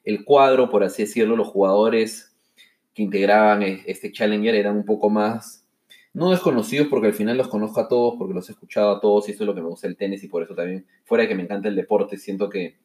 el 0.03 0.25
cuadro, 0.25 0.71
por 0.71 0.83
así 0.83 1.03
decirlo, 1.03 1.37
los 1.37 1.49
jugadores 1.49 2.35
que 2.95 3.03
integraban 3.03 3.63
este 3.63 4.11
challenger 4.11 4.55
eran 4.55 4.79
un 4.79 4.87
poco 4.87 5.11
más 5.11 5.69
no 6.15 6.31
desconocidos 6.31 6.89
porque 6.89 7.09
al 7.09 7.15
final 7.15 7.37
los 7.37 7.49
conozco 7.49 7.81
a 7.81 7.89
todos, 7.89 8.15
porque 8.17 8.33
los 8.33 8.49
he 8.49 8.53
escuchado 8.53 8.97
a 8.97 9.01
todos 9.03 9.29
y 9.29 9.33
eso 9.33 9.43
es 9.43 9.47
lo 9.47 9.55
que 9.55 9.61
me 9.61 9.69
gusta 9.69 9.89
el 9.89 9.99
tenis 9.99 10.25
y 10.25 10.29
por 10.29 10.43
eso 10.43 10.55
también, 10.55 10.87
fuera 11.05 11.25
de 11.25 11.29
que 11.29 11.35
me 11.35 11.43
encanta 11.43 11.69
el 11.69 11.77
deporte, 11.77 12.17
siento 12.17 12.49
que 12.49 12.79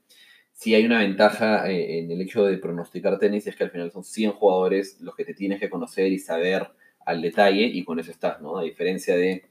si 0.52 0.76
hay 0.76 0.86
una 0.86 1.00
ventaja 1.00 1.72
eh, 1.72 2.00
en 2.00 2.12
el 2.12 2.20
hecho 2.20 2.46
de 2.46 2.58
pronosticar 2.58 3.18
tenis 3.18 3.48
es 3.48 3.56
que 3.56 3.64
al 3.64 3.72
final 3.72 3.94
son 3.94 4.04
100 4.04 4.34
jugadores 4.34 5.00
los 5.00 5.16
que 5.16 5.24
te 5.24 5.34
tienes 5.34 5.62
que 5.62 5.70
conocer 5.70 6.12
y 6.12 6.20
saber 6.20 6.68
al 7.08 7.22
detalle 7.22 7.64
y 7.64 7.86
con 7.86 8.00
eso 8.00 8.12
estás, 8.12 8.42
¿no? 8.42 8.58
A 8.58 8.64
diferencia 8.64 9.16
de 9.16 9.46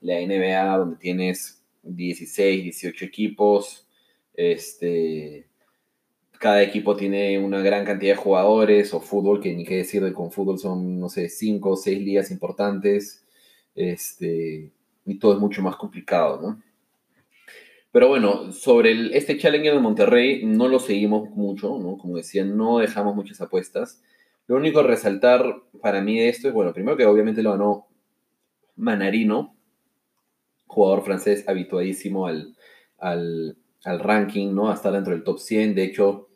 la 0.00 0.14
NBA 0.20 0.78
donde 0.78 0.96
tienes 0.96 1.62
16, 1.82 2.64
18 2.64 3.04
equipos, 3.04 3.86
este, 4.32 5.46
cada 6.38 6.62
equipo 6.62 6.96
tiene 6.96 7.38
una 7.38 7.60
gran 7.60 7.84
cantidad 7.84 8.14
de 8.14 8.22
jugadores, 8.22 8.94
o 8.94 9.00
fútbol, 9.00 9.40
que 9.40 9.54
ni 9.54 9.64
qué 9.64 9.76
decir 9.76 10.02
de 10.02 10.14
con 10.14 10.32
fútbol 10.32 10.58
son, 10.58 10.98
no 10.98 11.10
sé, 11.10 11.28
cinco 11.28 11.72
o 11.72 11.76
seis 11.76 12.00
ligas 12.00 12.30
importantes, 12.30 13.22
este, 13.74 14.72
y 15.04 15.18
todo 15.18 15.34
es 15.34 15.38
mucho 15.38 15.60
más 15.60 15.76
complicado, 15.76 16.40
¿no? 16.40 16.62
Pero 17.92 18.08
bueno, 18.08 18.50
sobre 18.50 19.14
este 19.16 19.36
Challenger 19.36 19.74
de 19.74 19.80
Monterrey 19.80 20.44
no 20.46 20.68
lo 20.68 20.80
seguimos 20.80 21.28
mucho, 21.30 21.78
¿no? 21.78 21.98
Como 21.98 22.16
decía, 22.16 22.46
no 22.46 22.78
dejamos 22.78 23.14
muchas 23.14 23.42
apuestas. 23.42 24.02
Lo 24.46 24.56
único 24.56 24.80
a 24.80 24.84
resaltar 24.84 25.42
para 25.80 26.02
mí 26.02 26.18
de 26.18 26.28
esto 26.28 26.48
es, 26.48 26.54
bueno, 26.54 26.72
primero 26.72 26.96
que 26.96 27.06
obviamente 27.06 27.42
lo 27.42 27.52
ganó 27.52 27.88
Manarino, 28.76 29.56
jugador 30.66 31.04
francés 31.04 31.44
habituadísimo 31.48 32.26
al, 32.26 32.56
al, 32.98 33.56
al 33.84 34.00
ranking, 34.00 34.54
¿no? 34.54 34.70
A 34.70 34.74
estar 34.74 34.92
dentro 34.92 35.12
del 35.12 35.24
top 35.24 35.38
100. 35.38 35.74
De 35.74 35.84
hecho, 35.84 36.28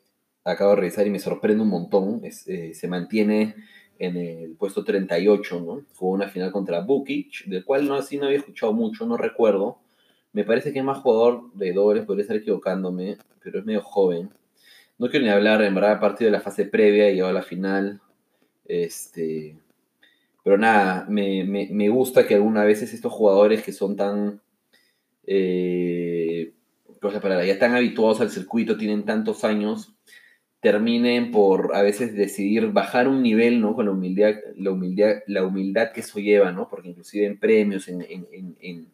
acabo 0.45 0.71
de 0.71 0.77
revisar 0.77 1.07
y 1.07 1.11
me 1.11 1.19
sorprende 1.19 1.63
un 1.63 1.71
montón. 1.71 2.23
Eh, 2.25 2.73
se 2.75 2.89
mantiene 2.89 3.55
en 3.99 4.17
el 4.17 4.57
puesto 4.57 4.85
38, 4.85 5.61
¿no? 5.61 5.83
Fue 5.93 6.11
una 6.11 6.29
final 6.29 6.53
contra 6.53 6.81
Bukic, 6.81 7.47
del 7.47 7.65
cual 7.65 7.87
no 7.89 7.95
así 7.95 8.17
no 8.17 8.27
había 8.27 8.39
escuchado 8.39 8.73
mucho, 8.73 9.07
no 9.07 9.17
recuerdo. 9.17 9.79
Me 10.33 10.45
parece 10.45 10.73
que 10.73 10.79
es 10.79 10.85
más 10.85 10.99
jugador 10.99 11.53
de 11.55 11.73
dobles, 11.73 12.05
podría 12.05 12.23
estar 12.23 12.37
equivocándome, 12.37 13.19
pero 13.43 13.59
es 13.59 13.65
medio 13.65 13.83
joven. 13.83 14.31
No 14.99 15.09
quiero 15.09 15.25
ni 15.27 15.31
hablar, 15.31 15.63
en 15.63 15.75
verdad, 15.75 16.01
partido 16.01 16.31
de 16.31 16.37
la 16.37 16.43
fase 16.43 16.65
previa 16.65 17.11
y 17.11 17.15
llegó 17.15 17.29
a 17.29 17.33
la 17.33 17.43
final. 17.43 18.01
Este, 18.65 19.57
pero 20.43 20.59
nada, 20.59 21.07
me, 21.09 21.45
me, 21.45 21.89
gusta 21.89 22.27
que 22.27 22.35
algunas 22.35 22.67
veces 22.67 22.93
estos 22.93 23.13
jugadores 23.13 23.63
que 23.63 23.73
son 23.73 23.97
tan. 23.97 24.41
Eh, 25.27 26.53
ya 27.01 27.53
están 27.53 27.75
habituados 27.75 28.21
al 28.21 28.31
circuito, 28.31 28.77
tienen 28.77 29.05
tantos 29.05 29.45
años, 29.45 29.95
terminen 30.61 31.31
por 31.31 31.77
a 31.77 31.83
veces 31.83 32.15
decidir 32.17 32.73
bajar 32.73 33.09
un 33.09 33.23
nivel, 33.23 33.61
¿no? 33.61 33.75
Con 33.75 33.87
la 33.87 33.93
humildad, 33.93 34.35
la 34.57 34.73
humildad, 34.73 35.17
la 35.27 35.45
humildad 35.45 35.93
que 35.93 36.01
eso 36.01 36.19
lleva, 36.19 36.51
¿no? 36.51 36.69
Porque 36.69 36.89
inclusive 36.89 37.27
en 37.27 37.39
premios, 37.39 37.89
en, 37.89 38.03
en, 38.03 38.89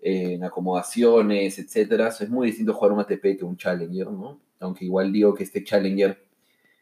en, 0.00 0.44
acomodaciones, 0.44 1.58
etcétera, 1.58 2.08
es 2.08 2.30
muy 2.30 2.46
distinto 2.46 2.72
jugar 2.72 2.92
un 2.92 3.00
ATP 3.00 3.38
que 3.38 3.44
un 3.44 3.56
Challenger, 3.56 4.10
¿no? 4.10 4.40
Aunque 4.60 4.84
igual 4.84 5.12
digo 5.12 5.34
que 5.34 5.44
este 5.44 5.64
Challenger 5.64 6.26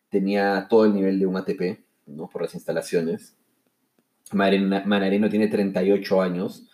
tenía 0.09 0.67
todo 0.69 0.85
el 0.85 0.95
nivel 0.95 1.19
de 1.19 1.27
un 1.27 1.37
ATP, 1.37 1.81
¿no? 2.07 2.29
Por 2.29 2.43
las 2.43 2.55
instalaciones. 2.55 3.37
Manarino 4.33 5.29
tiene 5.29 5.49
38 5.49 6.23
años, 6.23 6.69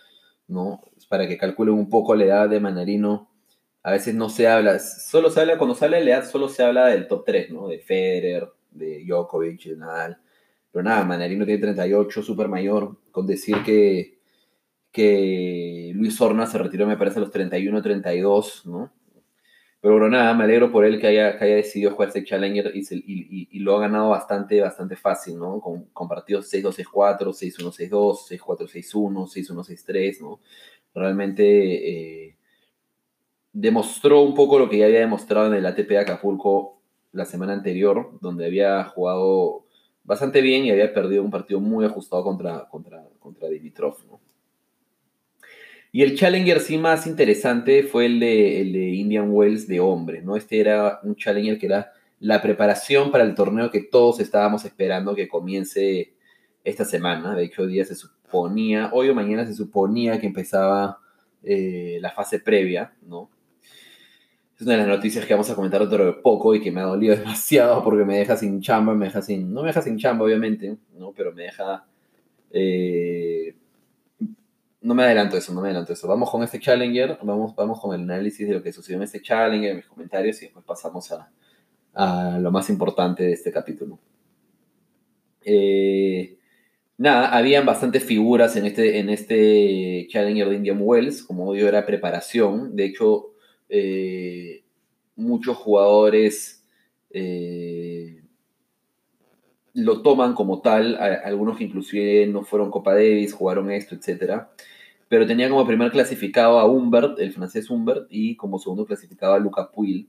¿no? 0.47 0.83
Para 1.09 1.27
que 1.27 1.39
calculen 1.39 1.75
un 1.75 1.89
poco 1.89 2.15
la 2.15 2.25
edad 2.25 2.49
de 2.49 2.61
Manarino, 2.61 3.31
a 3.83 3.93
veces 3.93 4.15
no 4.15 4.29
se 4.29 4.47
habla, 4.47 4.79
solo 4.79 5.31
se 5.31 5.41
habla, 5.41 5.57
cuando 5.57 5.77
habla 5.81 5.97
de 5.97 6.11
edad, 6.11 6.29
solo 6.29 6.49
se 6.49 6.63
habla 6.63 6.87
del 6.89 7.09
top 7.09 7.25
3, 7.25 7.51
¿no? 7.51 7.67
De 7.67 7.79
Federer, 7.79 8.49
de 8.71 9.05
Djokovic, 9.05 9.65
de 9.65 9.77
Nadal. 9.77 10.19
Pero 10.71 10.83
nada, 10.83 11.05
Manarino 11.05 11.45
tiene 11.45 11.61
38, 11.61 12.23
súper 12.23 12.49
mayor, 12.49 12.99
con 13.11 13.27
decir 13.27 13.57
que, 13.65 14.19
que 14.93 15.93
Luis 15.95 16.21
Horna 16.21 16.47
se 16.47 16.59
retiró, 16.59 16.87
me 16.87 16.97
parece, 16.97 17.19
a 17.19 17.23
los 17.23 17.31
31, 17.31 17.83
32, 17.83 18.67
¿no? 18.67 18.93
Pero 19.81 19.95
bueno, 19.95 20.11
nada, 20.11 20.35
me 20.35 20.45
alegro 20.45 20.71
por 20.71 20.85
él 20.85 21.01
que 21.01 21.07
haya, 21.07 21.39
que 21.39 21.45
haya 21.45 21.57
decidido 21.57 21.93
jugar 21.93 22.09
este 22.09 22.25
Challenger 22.25 22.71
y, 22.75 22.81
y, 22.81 23.49
y, 23.51 23.59
lo 23.61 23.77
ha 23.77 23.81
ganado 23.81 24.11
bastante, 24.11 24.61
bastante 24.61 24.95
fácil, 24.97 25.39
¿no? 25.39 25.61
Con, 25.61 25.87
con 25.87 26.07
partidos 26.07 26.53
6-2-6-4, 26.53 27.33
6-1-6-2, 27.33 27.91
6-4-6-1, 28.29 29.27
6-1-6-3, 29.27 30.21
¿no? 30.21 30.41
Realmente... 30.95 32.25
Eh, 32.27 32.37
demostró 33.53 34.23
un 34.23 34.35
poco 34.35 34.59
lo 34.59 34.69
que 34.69 34.79
ya 34.79 34.87
había 34.87 35.01
demostrado 35.01 35.49
en 35.49 35.55
el 35.55 35.67
ATP 35.67 35.89
de 35.89 35.99
Acapulco 35.99 36.81
la 37.13 37.25
semana 37.25 37.53
anterior, 37.53 38.19
donde 38.21 38.47
había 38.47 38.85
jugado 38.85 39.67
bastante 40.05 40.41
bien 40.41 40.65
y 40.65 40.71
había 40.71 40.95
perdido 40.95 41.23
un 41.23 41.31
partido 41.31 41.61
muy 41.61 41.85
ajustado 41.85 42.23
contra, 42.23 42.69
contra, 42.69 43.05
contra 43.19 43.49
Dimitrov. 43.49 43.97
Y 45.93 46.03
el 46.03 46.17
Challenger 46.17 46.61
sí 46.61 46.79
más 46.79 47.07
interesante 47.07 47.83
fue 47.83 48.07
el 48.07 48.21
de, 48.21 48.61
el 48.61 48.73
de 48.73 48.91
Indian 48.91 49.31
Wells 49.31 49.67
de 49.67 49.81
hombres, 49.81 50.25
¿no? 50.25 50.37
Este 50.37 50.61
era 50.61 51.01
un 51.03 51.17
Challenger 51.17 51.59
que 51.59 51.67
era 51.67 51.93
la 52.21 52.41
preparación 52.41 53.11
para 53.11 53.25
el 53.25 53.35
torneo 53.35 53.71
que 53.71 53.81
todos 53.81 54.21
estábamos 54.21 54.65
esperando 54.65 55.15
que 55.15 55.27
comience 55.27 56.13
esta 56.63 56.85
semana. 56.85 57.35
De 57.35 57.45
hecho, 57.45 57.63
hoy 57.63 57.73
día 57.73 57.85
se 57.85 57.97
suponía, 57.97 58.91
hoy 58.93 59.09
o 59.09 59.15
mañana 59.15 59.45
se 59.47 59.55
suponía 59.55 60.21
que 60.21 60.27
empezaba 60.27 60.99
eh, 61.43 61.99
la 62.01 62.11
fase 62.11 62.39
previa, 62.39 62.93
¿no? 63.03 63.31
es 64.61 64.67
una 64.67 64.73
de 64.73 64.81
las 64.81 64.89
noticias 64.89 65.25
que 65.25 65.33
vamos 65.33 65.49
a 65.49 65.55
comentar 65.55 65.89
de 65.89 66.13
poco 66.23 66.55
y 66.55 66.61
que 66.61 66.71
me 66.71 66.83
ha 66.83 66.85
dolido 66.85 67.17
demasiado 67.17 67.83
porque 67.83 68.05
me 68.05 68.19
deja 68.19 68.37
sin 68.37 68.61
chamba, 68.61 68.95
me 68.95 69.07
deja 69.07 69.23
sin, 69.23 69.53
no 69.55 69.63
me 69.63 69.69
deja 69.69 69.81
sin 69.81 69.97
chamba 69.97 70.27
obviamente, 70.27 70.77
¿no? 70.99 71.13
pero 71.13 71.33
me 71.33 71.45
deja... 71.45 71.87
Eh, 72.53 73.55
no 74.83 74.95
me 74.95 75.03
adelanto 75.05 75.37
eso, 75.37 75.53
no 75.53 75.61
me 75.61 75.69
adelanto 75.69 75.93
eso. 75.93 76.09
Vamos 76.09 76.31
con 76.31 76.43
este 76.43 76.59
Challenger, 76.59 77.19
vamos, 77.23 77.55
vamos 77.55 77.81
con 77.81 77.95
el 77.95 78.03
análisis 78.03 78.49
de 78.49 78.55
lo 78.55 78.63
que 78.63 78.73
sucedió 78.73 78.97
en 78.97 79.05
este 79.05 79.21
Challenger, 79.21 79.77
mis 79.77 79.87
comentarios 79.87 80.41
y 80.43 80.47
después 80.47 80.65
pasamos 80.65 81.13
a, 81.13 81.31
a 81.95 82.39
lo 82.39 82.51
más 82.51 82.71
importante 82.71 83.25
de 83.25 83.33
este 83.33 83.53
capítulo. 83.53 83.99
Eh, 85.43 86.39
nada, 86.99 87.37
habían 87.37 87.67
bastantes 87.67 88.05
figuras 88.05 88.57
en 88.57 88.67
este, 88.67 88.99
en 88.99 89.09
este 89.11 90.07
Challenger 90.09 90.49
de 90.49 90.57
Indian 90.57 90.79
Wells, 90.81 91.23
como 91.23 91.49
obvio 91.49 91.69
era 91.69 91.87
preparación, 91.87 92.77
de 92.77 92.85
hecho 92.85 93.35
eh, 93.69 94.65
muchos 95.17 95.57
jugadores 95.57 96.65
eh, 97.11 98.23
lo 99.75 100.03
toman 100.03 100.35
como 100.35 100.61
tal, 100.61 100.97
algunos 100.97 101.57
que 101.57 101.65
inclusive 101.65 102.27
no 102.27 102.43
fueron 102.43 102.71
Copa 102.71 102.95
Davis, 102.95 103.33
jugaron 103.33 103.71
esto, 103.71 103.95
etc. 103.95 104.45
Pero 105.09 105.27
tenía 105.27 105.49
como 105.49 105.67
primer 105.67 105.91
clasificado 105.91 106.59
a 106.59 106.67
Humbert, 106.67 107.19
el 107.19 107.33
francés 107.33 107.71
Humbert, 107.71 108.07
y 108.11 108.37
como 108.37 108.59
segundo 108.59 108.87
clasificado 108.87 109.35
a 109.35 109.39
Luca 109.39 109.71
Puil. 109.71 110.09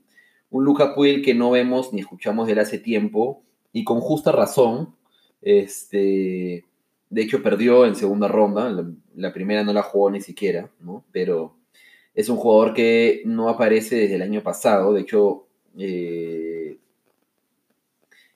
Un 0.49 0.65
Luca 0.65 0.95
Puil 0.95 1.21
que 1.23 1.33
no 1.33 1.51
vemos 1.51 1.93
ni 1.93 2.01
escuchamos 2.01 2.47
de 2.47 2.53
él 2.53 2.59
hace 2.59 2.77
tiempo, 2.77 3.43
y 3.73 3.83
con 3.83 3.99
justa 4.01 4.31
razón. 4.31 4.95
Este, 5.41 6.65
de 7.09 7.21
hecho, 7.21 7.43
perdió 7.43 7.85
en 7.85 7.95
segunda 7.95 8.27
ronda, 8.27 8.69
la, 9.15 9.33
primera 9.33 9.63
no 9.63 9.73
la 9.73 9.83
jugó 9.83 10.11
ni 10.11 10.21
siquiera, 10.21 10.69
¿no? 10.79 11.03
Pero 11.11 11.55
es 12.13 12.29
un 12.29 12.37
jugador 12.37 12.73
que 12.73 13.21
no 13.25 13.49
aparece 13.49 13.95
desde 13.95 14.15
el 14.15 14.21
año 14.21 14.43
pasado. 14.43 14.93
De 14.93 15.01
hecho, 15.01 15.47
eh, 15.77 16.60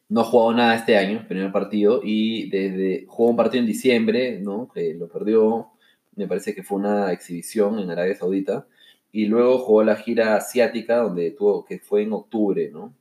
no 0.09 0.21
ha 0.21 0.23
jugado 0.23 0.53
nada 0.53 0.75
este 0.75 0.97
año, 0.97 1.25
primer 1.27 1.51
partido. 1.51 2.01
Y 2.03 2.49
desde 2.49 3.05
jugó 3.07 3.29
un 3.31 3.35
partido 3.35 3.61
en 3.61 3.67
diciembre, 3.67 4.39
¿no? 4.39 4.69
Que 4.73 4.93
lo 4.93 5.07
perdió. 5.07 5.71
Me 6.15 6.27
parece 6.27 6.55
que 6.55 6.63
fue 6.63 6.79
una 6.79 7.11
exhibición 7.11 7.79
en 7.79 7.89
Arabia 7.91 8.15
Saudita. 8.15 8.67
Y 9.11 9.25
luego 9.25 9.59
jugó 9.59 9.83
la 9.83 9.95
gira 9.95 10.35
asiática, 10.35 10.97
donde 10.97 11.31
tuvo, 11.31 11.65
que 11.65 11.79
fue 11.79 12.03
en 12.03 12.13
octubre, 12.13 12.69
¿no? 12.71 12.93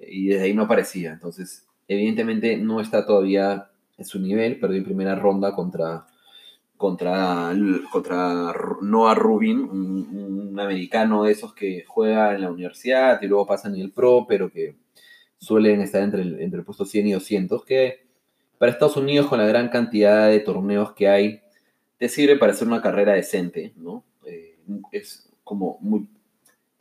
Y 0.00 0.28
desde 0.28 0.44
ahí 0.44 0.54
no 0.54 0.62
aparecía. 0.62 1.12
Entonces, 1.12 1.66
evidentemente 1.88 2.56
no 2.56 2.80
está 2.80 3.06
todavía 3.06 3.70
en 3.98 4.04
su 4.04 4.20
nivel. 4.20 4.58
Perdió 4.58 4.78
en 4.78 4.84
primera 4.84 5.14
ronda 5.14 5.54
contra 5.54 6.06
contra, 6.82 7.54
contra 7.92 8.52
Noah 8.80 9.14
Rubin, 9.14 9.60
un, 9.60 10.58
americano 10.58 11.22
de 11.22 11.32
esos 11.32 11.54
que 11.54 11.84
juega 11.86 12.34
en 12.34 12.42
la 12.42 12.50
universidad 12.50 13.22
y 13.22 13.28
luego 13.28 13.46
pasa 13.46 13.68
en 13.68 13.76
el 13.76 13.92
pro, 13.92 14.26
pero 14.28 14.50
que 14.50 14.74
suelen 15.42 15.80
estar 15.80 16.02
entre 16.02 16.22
el, 16.22 16.40
entre 16.40 16.60
el 16.60 16.64
puesto 16.64 16.84
100 16.84 17.08
y 17.08 17.12
200, 17.12 17.64
que 17.64 18.06
para 18.58 18.70
Estados 18.70 18.96
Unidos 18.96 19.26
con 19.26 19.40
la 19.40 19.46
gran 19.46 19.70
cantidad 19.70 20.28
de 20.28 20.38
torneos 20.38 20.92
que 20.92 21.08
hay, 21.08 21.40
te 21.98 22.08
sirve 22.08 22.36
para 22.36 22.52
hacer 22.52 22.68
una 22.68 22.80
carrera 22.80 23.14
decente, 23.14 23.72
¿no? 23.76 24.04
Eh, 24.24 24.56
es 24.92 25.28
como 25.42 25.78
muy... 25.80 26.06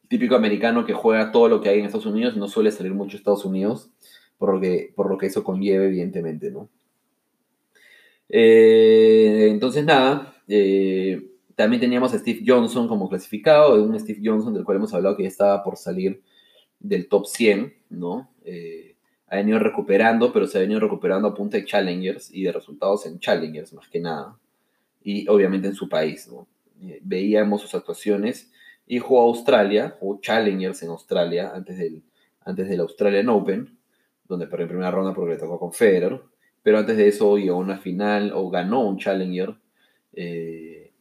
típico 0.08 0.36
americano 0.36 0.86
que 0.86 0.94
juega 0.94 1.32
todo 1.32 1.50
lo 1.50 1.60
que 1.60 1.70
hay 1.70 1.80
en 1.80 1.86
Estados 1.86 2.06
Unidos, 2.06 2.38
no 2.38 2.48
suele 2.48 2.72
salir 2.72 2.94
mucho 2.94 3.18
Estados 3.18 3.46
Unidos, 3.46 3.90
por 4.38 4.54
lo 4.54 4.62
que, 4.62 4.94
por 4.96 5.10
lo 5.10 5.18
que 5.18 5.26
eso 5.26 5.44
conlleve, 5.44 5.88
evidentemente, 5.88 6.52
¿no? 6.52 6.70
Eh, 8.30 9.48
entonces, 9.50 9.84
nada, 9.84 10.36
eh, 10.48 11.32
también 11.56 11.82
teníamos 11.82 12.14
a 12.14 12.20
Steve 12.20 12.44
Johnson 12.46 12.88
como 12.88 13.10
clasificado, 13.10 13.84
un 13.84 14.00
Steve 14.00 14.22
Johnson 14.24 14.54
del 14.54 14.64
cual 14.64 14.78
hemos 14.78 14.94
hablado 14.94 15.18
que 15.18 15.24
ya 15.24 15.30
estaba 15.30 15.64
por 15.64 15.78
salir 15.78 16.22
del 16.80 17.08
top 17.08 17.26
100, 17.26 17.74
¿no? 17.90 18.31
Eh, 18.44 18.96
ha 19.28 19.38
venido 19.38 19.60
recuperando, 19.60 20.34
pero 20.34 20.48
se 20.48 20.58
ha 20.58 20.62
venido 20.62 20.80
recuperando 20.80 21.30
a 21.30 21.34
punta 21.34 21.58
de 21.58 21.66
challengers 21.66 22.34
y 22.34 22.44
de 22.44 22.52
resultados 22.52 23.06
en 23.06 23.20
challengers, 23.20 23.74
más 23.74 23.88
que 23.88 24.00
nada. 24.00 24.38
Y 25.04 25.28
obviamente 25.30 25.68
en 25.68 25.76
su 25.76 25.88
país, 25.88 26.28
¿no? 26.28 26.48
veíamos 27.02 27.62
sus 27.62 27.76
actuaciones 27.76 28.52
y 28.88 29.00
jugó 29.00 29.22
a 29.22 29.26
Australia, 29.26 29.96
jugó 30.00 30.20
Challengers 30.20 30.84
en 30.84 30.90
Australia 30.90 31.52
antes 31.54 31.78
del, 31.78 32.04
antes 32.44 32.68
del 32.68 32.80
Australian 32.82 33.30
Open, 33.30 33.78
donde 34.28 34.48
perdió 34.48 34.64
en 34.64 34.70
primera 34.70 34.92
ronda 34.92 35.14
porque 35.14 35.34
le 35.34 35.40
tocó 35.40 35.60
con 35.60 35.74
Federer, 35.74 36.22
pero 36.64 36.80
antes 36.80 36.98
de 36.98 37.08
eso 37.08 37.38
llegó 37.38 37.56
a 37.56 37.60
una 37.60 37.78
final 37.78 38.32
o 38.34 38.50
ganó 38.50 38.88
un 38.88 38.98
Challenger. 38.98 39.56
Eh, 40.14 40.92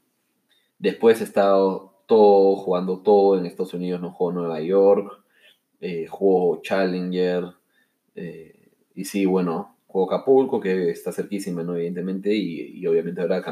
después 0.78 1.20
ha 1.20 1.25
estado 1.25 2.02
todo, 2.06 2.56
jugando 2.56 3.00
todo 3.00 3.38
en 3.38 3.47
Estados 3.47 3.75
Unidos, 3.75 4.00
no 4.00 4.12
jugó 4.12 4.32
Nueva 4.32 4.61
York, 4.61 5.19
eh, 5.80 6.06
jugó 6.06 6.60
Challenger, 6.62 7.44
eh, 8.14 8.68
y 8.94 9.04
sí, 9.04 9.25
bueno, 9.25 9.76
jugó 9.87 10.06
Acapulco, 10.06 10.60
que 10.60 10.90
está 10.90 11.12
cerquísima, 11.12 11.62
¿no? 11.62 11.75
Evidentemente, 11.76 12.34
y, 12.34 12.87
obviamente 12.87 13.20
ahora 13.20 13.42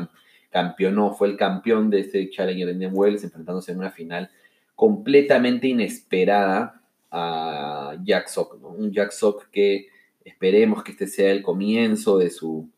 campeonó, 0.51 1.15
fue 1.15 1.29
el 1.29 1.37
campeón 1.37 1.91
de 1.91 2.01
este 2.01 2.29
Challenger 2.31 2.69
Indian 2.69 2.93
Wells, 2.95 3.25
enfrentándose 3.25 3.73
en 3.73 3.79
una 3.79 3.91
final 3.91 4.31
completamente 4.75 5.67
inesperada 5.67 6.81
a 7.11 7.97
Jack 8.05 8.29
Sock, 8.29 8.63
un 8.63 8.93
Jack 8.93 9.11
Sock 9.11 9.51
que 9.51 9.89
esperemos 10.25 10.85
que 10.85 10.93
este 10.93 11.09
sea 11.09 11.33
el 11.33 11.43
comienzo 11.43 12.19
de 12.19 12.31
su, 12.31 12.71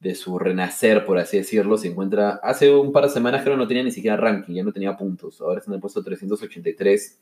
de 0.00 0.16
su 0.16 0.38
renacer, 0.38 1.04
por 1.04 1.18
así 1.18 1.36
decirlo. 1.36 1.78
Se 1.78 1.88
encuentra, 1.88 2.40
hace 2.42 2.74
un 2.74 2.90
par 2.90 3.04
de 3.04 3.10
semanas 3.10 3.44
creo 3.44 3.56
no 3.56 3.68
tenía 3.68 3.84
ni 3.84 3.92
siquiera 3.92 4.16
ranking, 4.16 4.54
ya 4.54 4.64
no 4.64 4.72
tenía 4.72 4.96
puntos, 4.96 5.40
ahora 5.40 5.58
está 5.58 5.70
en 5.70 5.76
el 5.76 5.80
puesto 5.80 6.02
383. 6.02 7.20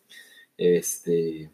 Este, 0.57 1.51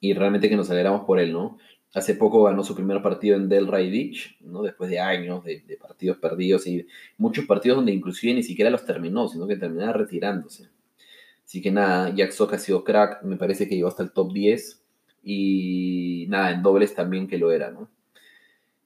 y 0.00 0.12
realmente 0.14 0.48
que 0.48 0.56
nos 0.56 0.70
alegramos 0.70 1.04
por 1.06 1.18
él, 1.18 1.32
¿no? 1.32 1.58
Hace 1.94 2.14
poco 2.14 2.42
ganó 2.42 2.64
su 2.64 2.74
primer 2.74 3.00
partido 3.02 3.36
en 3.36 3.48
Delray 3.48 3.88
Beach, 3.88 4.36
¿no? 4.40 4.62
después 4.62 4.90
de 4.90 4.98
años 4.98 5.44
de, 5.44 5.62
partidos 5.80 6.16
perdidos 6.16 6.66
y 6.66 6.86
muchos 7.18 7.44
partidos 7.46 7.76
donde 7.76 7.92
inclusive 7.92 8.34
ni 8.34 8.42
siquiera 8.42 8.68
los 8.68 8.84
terminó, 8.84 9.28
sino 9.28 9.46
que 9.46 9.56
terminaba 9.56 9.92
retirándose. 9.92 10.68
Así 11.44 11.62
que 11.62 11.70
nada, 11.70 12.12
Jack 12.12 12.32
Sock 12.32 12.54
ha 12.54 12.58
sido 12.58 12.82
crack, 12.82 13.22
me 13.22 13.36
parece 13.36 13.68
que 13.68 13.76
llegó 13.76 13.86
hasta 13.86 14.02
el 14.02 14.12
top 14.12 14.32
10 14.32 14.82
y 15.22 16.26
nada, 16.28 16.50
en 16.50 16.62
dobles 16.62 16.94
también 16.94 17.28
que 17.28 17.38
lo 17.38 17.52
era. 17.52 17.70
¿no? 17.70 17.88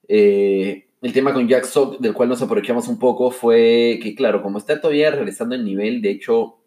Eh, 0.06 0.88
el 1.00 1.12
tema 1.12 1.32
con 1.32 1.48
Jack 1.48 1.64
Sock, 1.64 2.00
del 2.00 2.12
cual 2.12 2.28
nos 2.28 2.42
aprovechamos 2.42 2.88
un 2.88 2.98
poco, 2.98 3.30
fue 3.30 3.98
que 4.02 4.14
claro, 4.14 4.42
como 4.42 4.58
está 4.58 4.80
todavía 4.80 5.10
regresando 5.10 5.54
el 5.54 5.64
nivel, 5.64 6.02
de 6.02 6.10
hecho, 6.10 6.57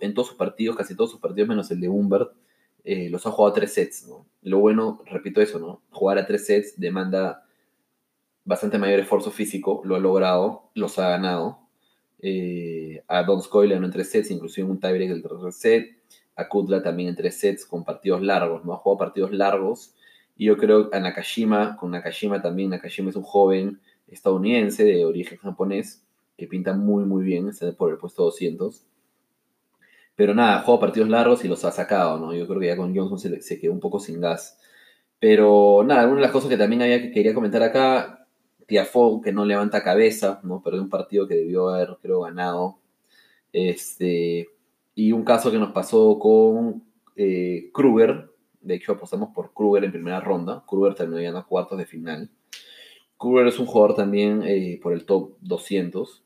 en 0.00 0.14
todos 0.14 0.28
sus 0.28 0.36
partidos, 0.36 0.76
casi 0.76 0.94
todos 0.94 1.10
sus 1.10 1.20
partidos 1.20 1.48
menos 1.48 1.70
el 1.70 1.80
de 1.80 1.88
Humbert, 1.88 2.32
eh, 2.84 3.08
los 3.10 3.26
ha 3.26 3.30
jugado 3.30 3.52
a 3.52 3.54
tres 3.54 3.74
sets. 3.74 4.08
Lo 4.42 4.58
bueno, 4.58 5.02
repito 5.06 5.40
eso, 5.40 5.58
¿no? 5.58 5.82
Jugar 5.90 6.18
a 6.18 6.26
tres 6.26 6.46
sets 6.46 6.78
demanda 6.78 7.44
bastante 8.44 8.78
mayor 8.78 9.00
esfuerzo 9.00 9.30
físico, 9.30 9.82
lo 9.84 9.96
ha 9.96 9.98
logrado, 9.98 10.70
los 10.74 10.98
ha 10.98 11.10
ganado. 11.10 11.60
Eh, 12.22 13.02
a 13.08 13.22
Don 13.22 13.42
Scoyle 13.42 13.72
en 13.72 13.90
tres 13.90 14.10
sets, 14.10 14.30
inclusive 14.30 14.64
en 14.64 14.72
un 14.72 14.80
tiebreak 14.80 15.10
del 15.10 15.22
tercer 15.22 15.52
set. 15.52 15.96
A 16.36 16.48
Kutla 16.48 16.82
también 16.82 17.10
en 17.10 17.16
tres 17.16 17.38
sets 17.38 17.66
con 17.66 17.84
partidos 17.84 18.22
largos, 18.22 18.64
¿no? 18.64 18.72
Ha 18.72 18.76
jugado 18.78 18.98
partidos 18.98 19.32
largos. 19.32 19.94
Y 20.36 20.46
yo 20.46 20.56
creo 20.56 20.88
a 20.92 21.00
Nakashima, 21.00 21.76
con 21.76 21.90
Nakashima 21.90 22.40
también, 22.40 22.70
Nakashima 22.70 23.10
es 23.10 23.16
un 23.16 23.22
joven 23.22 23.80
estadounidense 24.08 24.84
de 24.84 25.04
origen 25.04 25.38
japonés 25.38 26.02
que 26.36 26.46
pinta 26.46 26.72
muy, 26.72 27.04
muy 27.04 27.22
bien, 27.22 27.48
está 27.48 27.70
por 27.72 27.90
el 27.90 27.98
puesto 27.98 28.24
200. 28.24 28.86
Pero 30.16 30.34
nada, 30.34 30.62
juega 30.62 30.80
partidos 30.80 31.08
largos 31.08 31.44
y 31.44 31.48
los 31.48 31.64
ha 31.64 31.70
sacado, 31.72 32.18
¿no? 32.18 32.34
Yo 32.34 32.46
creo 32.46 32.60
que 32.60 32.66
ya 32.66 32.76
con 32.76 32.94
Johnson 32.94 33.18
se, 33.40 33.60
quedó 33.60 33.72
un 33.72 33.80
poco 33.80 34.00
sin 34.00 34.20
gas. 34.20 34.58
Pero 35.18 35.82
nada, 35.84 36.06
una 36.06 36.16
de 36.16 36.22
las 36.22 36.30
cosas 36.30 36.50
que 36.50 36.56
también 36.56 36.80
que 36.80 37.12
quería 37.12 37.34
comentar 37.34 37.62
acá, 37.62 38.26
Tiafoe 38.66 39.20
que 39.22 39.32
no 39.32 39.44
levanta 39.44 39.82
cabeza, 39.82 40.40
¿no? 40.44 40.62
Perdió 40.62 40.82
un 40.82 40.90
partido 40.90 41.26
que 41.26 41.34
debió 41.36 41.70
haber, 41.70 41.96
creo, 42.02 42.20
ganado. 42.20 42.78
Este, 43.52 44.48
y 44.94 45.12
un 45.12 45.24
caso 45.24 45.50
que 45.50 45.58
nos 45.58 45.72
pasó 45.72 46.18
con 46.18 46.84
eh, 47.16 47.70
Kruger, 47.72 48.30
de 48.60 48.74
hecho 48.74 48.92
apostamos 48.92 49.30
por 49.34 49.52
Kruger 49.52 49.84
en 49.84 49.92
primera 49.92 50.20
ronda, 50.20 50.64
Kruger 50.66 50.94
terminó 50.94 51.18
llegando 51.18 51.40
a 51.40 51.46
cuartos 51.46 51.78
de 51.78 51.86
final. 51.86 52.30
Kruger 53.18 53.46
es 53.46 53.58
un 53.58 53.66
jugador 53.66 53.96
también 53.96 54.42
eh, 54.44 54.78
por 54.82 54.92
el 54.92 55.04
top 55.04 55.36
200, 55.40 56.22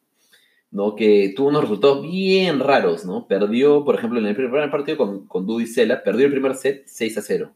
¿no? 0.75 0.97
Que 0.97 1.33
tuvo 1.37 1.49
unos 1.49 1.63
resultados 1.63 2.03
bien 2.03 2.59
raros, 2.59 3.07
¿no? 3.07 3.29
Perdió, 3.29 3.85
por 3.85 3.95
ejemplo, 3.95 4.19
en 4.19 4.27
el 4.27 4.35
primer 4.35 4.71
partido 4.73 4.99
con, 4.99 5.27
con 5.27 5.47
Dudy 5.47 5.69
Sela, 5.69 6.03
perdió 6.03 6.27
el 6.27 6.33
primer 6.33 6.57
set 6.57 6.83
6 6.87 7.19
a 7.19 7.23
0. 7.23 7.53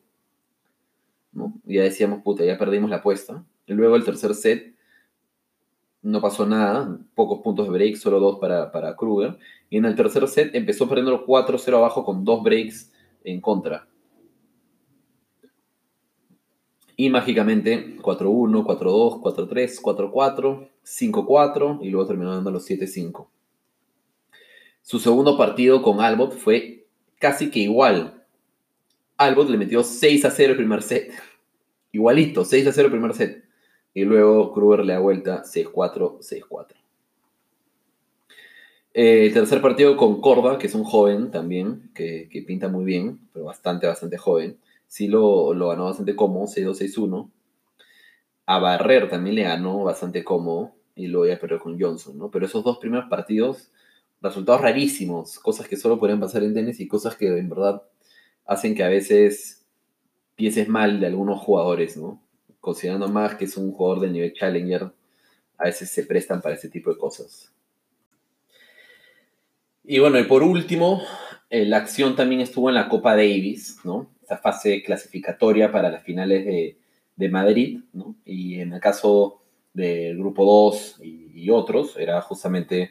¿no? 1.33 1.53
Ya 1.65 1.83
decíamos, 1.83 2.23
puta, 2.23 2.45
ya 2.45 2.57
perdimos 2.57 2.89
la 2.89 2.97
apuesta. 2.97 3.45
Y 3.67 3.75
luego 3.75 3.97
el 3.97 4.05
tercer 4.05 4.35
set 4.37 4.73
no 6.01 6.21
pasó 6.21 6.47
nada, 6.47 6.97
pocos 7.17 7.41
puntos 7.41 7.67
de 7.67 7.73
break, 7.73 7.97
solo 7.97 8.21
dos 8.21 8.39
para, 8.39 8.71
para 8.71 8.95
Kruger. 8.95 9.37
Y 9.69 9.79
en 9.79 9.85
el 9.85 9.97
tercer 9.97 10.27
set 10.29 10.55
empezó 10.55 10.89
perdiendo 10.89 11.27
4-0 11.27 11.77
abajo 11.77 12.05
con 12.05 12.25
dos 12.25 12.45
breaks 12.45 12.93
en 13.25 13.41
contra. 13.41 13.89
Y 17.01 17.11
mágicamente 17.11 17.97
4-1, 17.99 18.65
4-2, 18.65 19.21
4-3, 19.21 19.81
4-4, 19.81 20.69
5-4 20.85 21.79
y 21.81 21.91
luego 21.91 22.09
terminó 22.09 22.35
dando 22.35 22.51
los 22.51 22.69
7-5. 22.69 23.29
Su 24.83 24.99
segundo 24.99 25.39
partido 25.39 25.81
con 25.81 26.01
Albot 26.01 26.33
fue 26.37 26.89
casi 27.21 27.53
que 27.53 27.61
igual. 27.61 28.25
Albot 29.17 29.49
le 29.49 29.59
metió 29.59 29.85
6 29.85 30.27
0 30.29 30.51
el 30.51 30.57
primer 30.57 30.83
set. 30.83 31.13
Igualito, 31.93 32.45
6 32.45 32.69
0 32.69 32.87
el 32.87 32.91
primer 32.91 33.15
set. 33.15 33.45
Y 33.95 34.05
luego 34.05 34.53
Kruger 34.53 34.85
le 34.85 34.95
da 34.95 34.99
vuelta 34.99 35.45
6-4, 35.45 36.19
6-4. 36.19 36.67
Eh, 38.95 39.31
tercer 39.33 39.63
partido 39.63 39.97
con 39.97 40.21
Corda, 40.21 40.59
que 40.59 40.67
es 40.67 40.75
un 40.75 40.83
joven 40.83 41.31
también, 41.31 41.93
que, 41.95 42.29
que 42.29 42.43
pinta 42.43 42.67
muy 42.67 42.85
bien, 42.85 43.21
pero 43.33 43.45
bastante, 43.45 43.87
bastante 43.87 44.19
joven 44.19 44.59
sí 44.89 45.07
lo, 45.07 45.55
lo 45.55 45.69
ganó 45.69 45.85
bastante 45.85 46.17
cómodo, 46.17 46.47
6-2-6-1. 46.47 47.31
A 48.47 48.59
Barrer 48.59 49.09
también 49.09 49.37
le 49.37 49.43
ganó 49.43 49.85
bastante 49.85 50.25
cómodo 50.25 50.73
y 50.97 51.07
luego 51.07 51.27
ya 51.27 51.39
perdió 51.39 51.61
con 51.61 51.81
Johnson, 51.81 52.19
¿no? 52.19 52.31
Pero 52.31 52.47
esos 52.47 52.65
dos 52.65 52.79
primeros 52.79 53.09
partidos, 53.09 53.71
resultados 54.21 54.63
rarísimos, 54.63 55.39
cosas 55.39 55.69
que 55.69 55.77
solo 55.77 56.01
podrían 56.01 56.19
pasar 56.19 56.43
en 56.43 56.55
tenis 56.55 56.81
y 56.81 56.89
cosas 56.89 57.15
que 57.15 57.39
en 57.39 57.49
verdad 57.49 57.83
hacen 58.47 58.75
que 58.75 58.83
a 58.83 58.89
veces 58.89 59.67
pienses 60.35 60.69
mal 60.69 60.99
de 60.99 61.07
algunos 61.07 61.41
jugadores, 61.41 61.97
¿no? 61.97 62.21
Considerando 62.61 63.09
más 63.09 63.37
que 63.37 63.45
es 63.45 63.57
un 63.57 63.73
jugador 63.73 64.01
de 64.01 64.11
nivel 64.11 64.33
Challenger, 64.33 64.91
a 65.59 65.65
veces 65.65 65.91
se 65.91 66.05
prestan 66.05 66.41
para 66.41 66.55
ese 66.55 66.69
tipo 66.69 66.91
de 66.91 66.99
cosas. 66.99 67.53
Y 69.85 69.99
bueno, 69.99 70.19
y 70.19 70.25
por 70.25 70.43
último, 70.43 71.03
eh, 71.51 71.65
la 71.65 71.79
acción 71.79 72.17
también 72.17 72.41
estuvo 72.41 72.69
en 72.69 72.75
la 72.75 72.89
Copa 72.89 73.17
Davis, 73.17 73.79
¿no? 73.85 74.11
Esta 74.29 74.37
fase 74.37 74.83
clasificatoria 74.83 75.73
para 75.73 75.91
las 75.91 76.03
finales 76.03 76.45
de, 76.45 76.77
de 77.17 77.29
Madrid, 77.31 77.81
¿no? 77.95 78.15
Y 78.27 78.61
en 78.61 78.75
el 78.75 78.81
caso 78.81 79.41
del 79.73 80.19
grupo 80.19 80.45
2 80.45 81.01
y, 81.03 81.49
otros, 81.51 81.97
era 81.97 82.21
justamente 82.21 82.91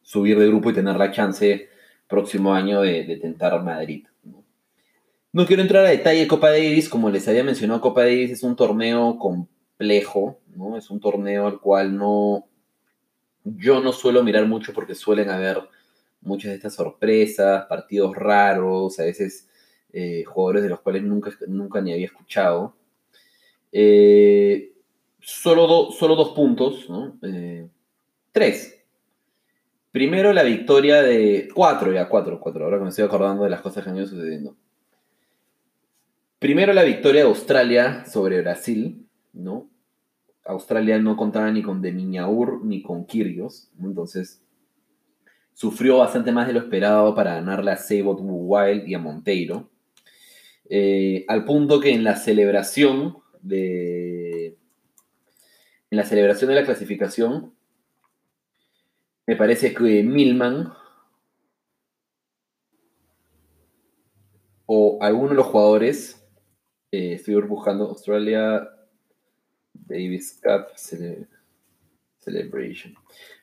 subir 0.00 0.36
de 0.38 0.48
grupo 0.48 0.70
y 0.70 0.74
tener 0.74 0.96
la 0.96 1.12
chance 1.12 1.68
próximo 2.08 2.52
año 2.52 2.80
de, 2.80 3.04
de 3.04 3.16
tentar 3.18 3.62
Madrid. 3.62 4.06
¿no? 4.24 4.42
¿no? 5.32 5.46
quiero 5.46 5.62
entrar 5.62 5.84
a 5.84 5.90
detalle 5.90 6.20
de 6.20 6.26
Copa 6.26 6.50
Davis, 6.50 6.88
como 6.88 7.10
les 7.10 7.28
había 7.28 7.44
mencionado, 7.44 7.80
Copa 7.80 8.00
Davis 8.00 8.32
es 8.32 8.42
un 8.42 8.56
torneo 8.56 9.18
complejo, 9.18 10.40
¿no? 10.56 10.76
Es 10.76 10.90
un 10.90 10.98
torneo 10.98 11.46
al 11.46 11.60
cual 11.60 11.96
no, 11.96 12.48
yo 13.44 13.80
no 13.80 13.92
suelo 13.92 14.24
mirar 14.24 14.46
mucho 14.46 14.72
porque 14.72 14.96
suelen 14.96 15.30
haber 15.30 15.58
muchas 16.22 16.50
de 16.50 16.56
estas 16.56 16.74
sorpresas, 16.74 17.66
partidos 17.66 18.16
raros, 18.16 18.98
a 18.98 19.04
veces 19.04 19.48
eh, 19.92 20.24
jugadores 20.24 20.62
de 20.62 20.68
los 20.68 20.80
cuales 20.80 21.02
nunca, 21.02 21.30
nunca 21.48 21.80
ni 21.80 21.92
había 21.92 22.06
escuchado. 22.06 22.74
Eh, 23.70 24.72
solo, 25.20 25.90
solo 25.90 26.16
dos 26.16 26.30
puntos, 26.30 26.88
¿no? 26.88 27.18
Eh, 27.22 27.68
tres. 28.32 28.78
Primero 29.90 30.32
la 30.32 30.42
victoria 30.42 31.02
de... 31.02 31.48
Cuatro, 31.54 31.92
ya, 31.92 32.08
cuatro, 32.08 32.40
cuatro. 32.40 32.64
Ahora 32.64 32.78
que 32.78 32.84
me 32.84 32.88
estoy 32.90 33.04
acordando 33.04 33.44
de 33.44 33.50
las 33.50 33.60
cosas 33.60 33.84
que 33.84 33.90
han 33.90 33.96
ido 33.96 34.06
sucediendo. 34.06 34.56
Primero 36.38 36.72
la 36.72 36.82
victoria 36.82 37.22
de 37.22 37.28
Australia 37.28 38.04
sobre 38.06 38.40
Brasil, 38.40 39.06
¿no? 39.32 39.68
Australia 40.44 40.98
no 40.98 41.16
contaba 41.16 41.50
ni 41.52 41.62
con 41.62 41.80
Demiñaur 41.80 42.64
ni 42.64 42.82
con 42.82 43.04
Kyrgios, 43.04 43.70
Entonces, 43.80 44.42
sufrió 45.52 45.98
bastante 45.98 46.32
más 46.32 46.46
de 46.46 46.54
lo 46.54 46.60
esperado 46.60 47.14
para 47.14 47.34
ganarle 47.34 47.70
a 47.70 47.76
Sabot 47.76 48.18
Wild 48.20 48.88
y 48.88 48.94
a 48.94 48.98
Monteiro. 48.98 49.70
Eh, 50.74 51.26
al 51.28 51.44
punto 51.44 51.80
que 51.80 51.92
en 51.92 52.02
la 52.02 52.16
celebración 52.16 53.18
de. 53.42 54.56
En 55.90 55.98
la 55.98 56.04
celebración 56.04 56.48
de 56.48 56.54
la 56.54 56.64
clasificación, 56.64 57.52
me 59.26 59.36
parece 59.36 59.74
que 59.74 60.02
Milman 60.02 60.72
o 64.64 64.96
alguno 65.02 65.28
de 65.28 65.34
los 65.34 65.44
jugadores, 65.48 66.26
eh, 66.90 67.16
estoy 67.16 67.34
buscando 67.42 67.90
Australia 67.90 68.66
Davis 69.74 70.40
Cup 70.42 70.68
Celebration. 72.16 72.94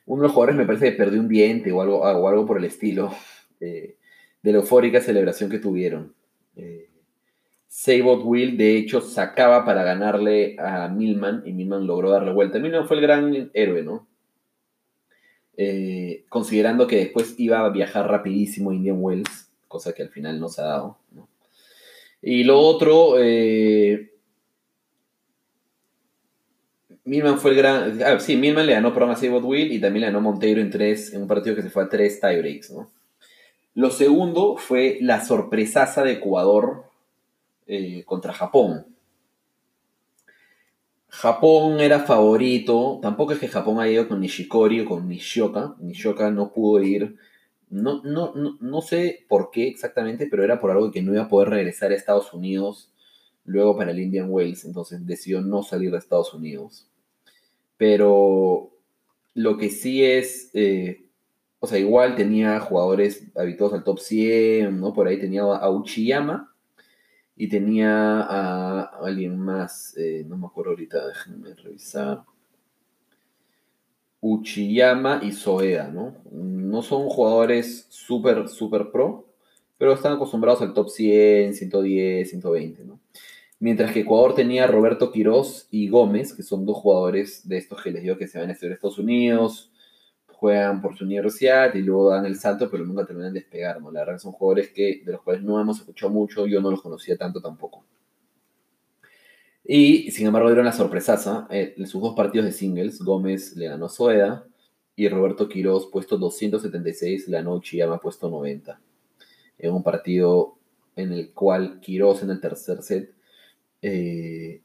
Uno 0.06 0.22
de 0.22 0.26
los 0.26 0.32
jugadores 0.32 0.56
me 0.56 0.66
parece 0.66 0.90
que 0.90 0.98
perdió 0.98 1.20
un 1.20 1.28
diente 1.28 1.70
o 1.70 1.80
algo, 1.80 2.00
o 2.00 2.28
algo 2.28 2.44
por 2.44 2.58
el 2.58 2.64
estilo 2.64 3.14
eh, 3.60 3.98
de 4.42 4.50
la 4.50 4.58
eufórica 4.58 5.00
celebración 5.00 5.48
que 5.48 5.60
tuvieron. 5.60 6.12
Sabot 7.72 8.22
Will, 8.24 8.56
de 8.56 8.76
hecho, 8.76 9.00
sacaba 9.00 9.64
para 9.64 9.84
ganarle 9.84 10.56
a 10.58 10.88
Milman 10.88 11.44
y 11.46 11.52
Milman 11.52 11.86
logró 11.86 12.10
darle 12.10 12.32
vuelta. 12.32 12.58
Milman 12.58 12.88
fue 12.88 12.96
el 12.96 13.02
gran 13.02 13.50
héroe, 13.54 13.84
¿no? 13.84 14.08
Eh, 15.56 16.24
considerando 16.28 16.88
que 16.88 16.96
después 16.96 17.36
iba 17.38 17.64
a 17.64 17.68
viajar 17.68 18.08
rapidísimo 18.08 18.70
a 18.70 18.74
Indian 18.74 18.96
Wells, 18.98 19.52
cosa 19.68 19.92
que 19.92 20.02
al 20.02 20.08
final 20.08 20.40
no 20.40 20.48
se 20.48 20.62
ha 20.62 20.64
dado. 20.64 20.98
Y 22.20 22.42
lo 22.42 22.58
otro, 22.58 23.14
eh, 23.20 24.14
Milman 27.04 27.38
fue 27.38 27.52
el 27.52 27.56
gran. 27.56 28.02
Ah, 28.02 28.18
sí, 28.18 28.36
Milman 28.36 28.66
le 28.66 28.72
ganó 28.72 28.92
por 28.92 29.04
a 29.04 29.14
Sabot 29.14 29.44
Will 29.44 29.70
y 29.70 29.80
también 29.80 30.00
le 30.00 30.06
ganó 30.08 30.20
Monteiro 30.20 30.60
en, 30.60 30.70
tres, 30.70 31.12
en 31.14 31.22
un 31.22 31.28
partido 31.28 31.54
que 31.54 31.62
se 31.62 31.70
fue 31.70 31.84
a 31.84 31.88
tres 31.88 32.20
tiebreaks, 32.20 32.72
¿no? 32.72 32.90
Lo 33.76 33.90
segundo 33.90 34.56
fue 34.56 34.98
la 35.00 35.24
sorpresaza 35.24 36.02
de 36.02 36.14
Ecuador 36.14 36.89
eh, 37.72 38.02
contra 38.04 38.32
Japón. 38.32 38.84
Japón 41.06 41.78
era 41.78 42.00
favorito, 42.00 42.98
tampoco 43.00 43.32
es 43.32 43.38
que 43.38 43.46
Japón 43.46 43.78
haya 43.78 43.92
ido 43.92 44.08
con 44.08 44.20
Nishikori 44.20 44.80
o 44.80 44.86
con 44.86 45.08
Nishioka, 45.08 45.76
Nishioka 45.78 46.32
no 46.32 46.52
pudo 46.52 46.82
ir, 46.82 47.14
no, 47.68 48.02
no, 48.02 48.32
no, 48.34 48.82
sé 48.82 49.24
por 49.28 49.52
qué 49.52 49.68
exactamente, 49.68 50.26
pero 50.26 50.42
era 50.42 50.58
por 50.58 50.72
algo 50.72 50.90
que 50.90 51.00
no 51.00 51.12
iba 51.12 51.22
a 51.22 51.28
poder 51.28 51.50
regresar 51.50 51.92
a 51.92 51.94
Estados 51.94 52.34
Unidos 52.34 52.92
luego 53.44 53.76
para 53.76 53.92
el 53.92 54.00
Indian 54.00 54.26
Wells, 54.30 54.64
entonces 54.64 55.06
decidió 55.06 55.40
no 55.40 55.62
salir 55.62 55.92
de 55.92 55.98
Estados 55.98 56.34
Unidos. 56.34 56.88
Pero 57.76 58.72
lo 59.34 59.58
que 59.58 59.70
sí 59.70 60.04
es, 60.04 60.50
eh, 60.54 61.04
o 61.60 61.68
sea, 61.68 61.78
igual 61.78 62.16
tenía 62.16 62.58
jugadores 62.58 63.30
habituados 63.36 63.78
al 63.78 63.84
top 63.84 64.00
100, 64.00 64.80
¿no? 64.80 64.92
Por 64.92 65.06
ahí 65.06 65.20
tenía 65.20 65.42
a 65.42 65.70
Uchiyama, 65.70 66.49
y 67.40 67.48
tenía 67.48 68.20
a 68.20 68.82
alguien 69.02 69.38
más, 69.38 69.96
eh, 69.96 70.26
no 70.28 70.36
me 70.36 70.46
acuerdo 70.46 70.72
ahorita, 70.72 71.08
déjenme 71.08 71.54
revisar. 71.54 72.22
Uchiyama 74.20 75.20
y 75.22 75.32
Soeda, 75.32 75.88
¿no? 75.88 76.16
No 76.30 76.82
son 76.82 77.08
jugadores 77.08 77.86
súper, 77.88 78.46
súper 78.46 78.90
pro, 78.90 79.26
pero 79.78 79.94
están 79.94 80.12
acostumbrados 80.12 80.60
al 80.60 80.74
top 80.74 80.90
100, 80.90 81.54
110, 81.54 82.28
120, 82.28 82.84
¿no? 82.84 83.00
Mientras 83.58 83.92
que 83.92 84.00
Ecuador 84.00 84.34
tenía 84.34 84.64
a 84.64 84.66
Roberto 84.66 85.10
Quiroz 85.10 85.66
y 85.70 85.88
Gómez, 85.88 86.34
que 86.34 86.42
son 86.42 86.66
dos 86.66 86.76
jugadores 86.76 87.48
de 87.48 87.56
estos 87.56 87.82
que 87.82 87.90
les 87.90 88.02
digo 88.02 88.18
que 88.18 88.28
se 88.28 88.38
van 88.38 88.50
a 88.50 88.52
estudiar 88.52 88.72
a 88.72 88.74
Estados 88.74 88.98
Unidos, 88.98 89.69
juegan 90.40 90.80
por 90.80 90.96
su 90.96 91.04
universidad 91.04 91.74
y 91.74 91.82
luego 91.82 92.10
dan 92.10 92.24
el 92.24 92.36
salto, 92.38 92.70
pero 92.70 92.86
nunca 92.86 93.04
terminan 93.04 93.34
de 93.34 93.40
despegar, 93.40 93.78
¿no? 93.78 93.92
La 93.92 94.00
verdad 94.00 94.18
son 94.18 94.32
jugadores 94.32 94.70
que, 94.70 95.02
de 95.04 95.12
los 95.12 95.20
cuales 95.20 95.42
no 95.42 95.60
hemos 95.60 95.80
escuchado 95.80 96.10
mucho, 96.10 96.46
yo 96.46 96.62
no 96.62 96.70
los 96.70 96.80
conocía 96.80 97.14
tanto 97.18 97.42
tampoco. 97.42 97.84
Y 99.62 100.10
sin 100.12 100.26
embargo 100.26 100.48
dieron 100.48 100.64
la 100.64 100.72
sorpresaza, 100.72 101.46
eh, 101.50 101.74
en 101.76 101.86
sus 101.86 102.00
dos 102.00 102.14
partidos 102.14 102.46
de 102.46 102.52
singles, 102.52 103.02
Gómez 103.02 103.54
le 103.54 103.68
ganó 103.68 103.84
a 103.84 103.88
Soeda 103.90 104.46
y 104.96 105.08
Roberto 105.10 105.46
Quiroz, 105.46 105.90
puesto 105.90 106.16
276, 106.16 107.28
le 107.28 107.36
ganó 107.36 107.54
Uchiyama, 107.56 108.00
puesto 108.00 108.30
90. 108.30 108.80
En 109.58 109.74
un 109.74 109.82
partido 109.82 110.56
en 110.96 111.12
el 111.12 111.34
cual 111.34 111.80
Quiroz 111.80 112.22
en 112.22 112.30
el 112.30 112.40
tercer 112.40 112.82
set 112.82 113.14
eh, 113.82 114.62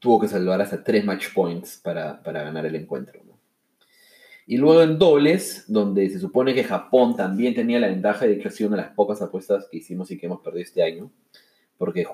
tuvo 0.00 0.20
que 0.20 0.26
salvar 0.26 0.60
hasta 0.60 0.82
tres 0.82 1.04
match 1.04 1.32
points 1.32 1.80
para, 1.80 2.20
para 2.24 2.42
ganar 2.42 2.66
el 2.66 2.74
encuentro. 2.74 3.29
Y 4.50 4.56
luego 4.56 4.82
en 4.82 4.98
dobles, 4.98 5.64
donde 5.68 6.10
se 6.10 6.18
supone 6.18 6.52
que 6.52 6.64
Japón 6.64 7.14
también 7.14 7.54
tenía 7.54 7.78
la 7.78 7.86
ventaja, 7.86 8.26
de 8.26 8.36
que 8.36 8.48
ha 8.48 8.50
sido 8.50 8.66
una 8.66 8.78
de 8.78 8.82
las 8.82 8.94
pocas 8.96 9.22
apuestas 9.22 9.68
que 9.70 9.76
hicimos 9.76 10.10
y 10.10 10.18
que 10.18 10.26
hemos 10.26 10.40
perdido 10.40 10.64
este 10.64 10.82
año, 10.82 11.12
porque 11.78 12.04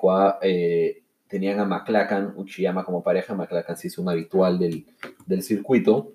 eh, 0.43 1.01
tenían 1.27 1.59
a 1.59 1.65
McLacan, 1.65 2.35
Uchiyama 2.37 2.85
como 2.85 3.01
pareja, 3.01 3.33
McLacan 3.33 3.75
sí 3.75 3.87
es 3.87 3.97
un 3.97 4.07
habitual 4.07 4.59
del, 4.59 5.41
circuito, 5.41 6.13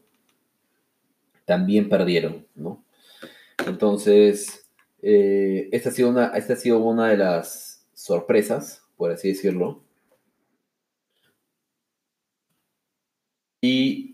también 1.45 1.89
perdieron, 1.89 2.47
¿no? 2.55 2.85
Entonces, 3.67 4.71
eh, 5.03 5.71
esta, 5.73 5.89
ha 5.89 5.93
sido 5.93 6.11
una, 6.11 6.27
esta 6.37 6.53
ha 6.53 6.57
sido 6.57 6.79
una 6.79 7.09
de 7.09 7.17
las 7.17 7.85
sorpresas, 7.95 8.85
por 8.97 9.11
así 9.11 9.27
decirlo. 9.31 9.83
Y 13.61 14.12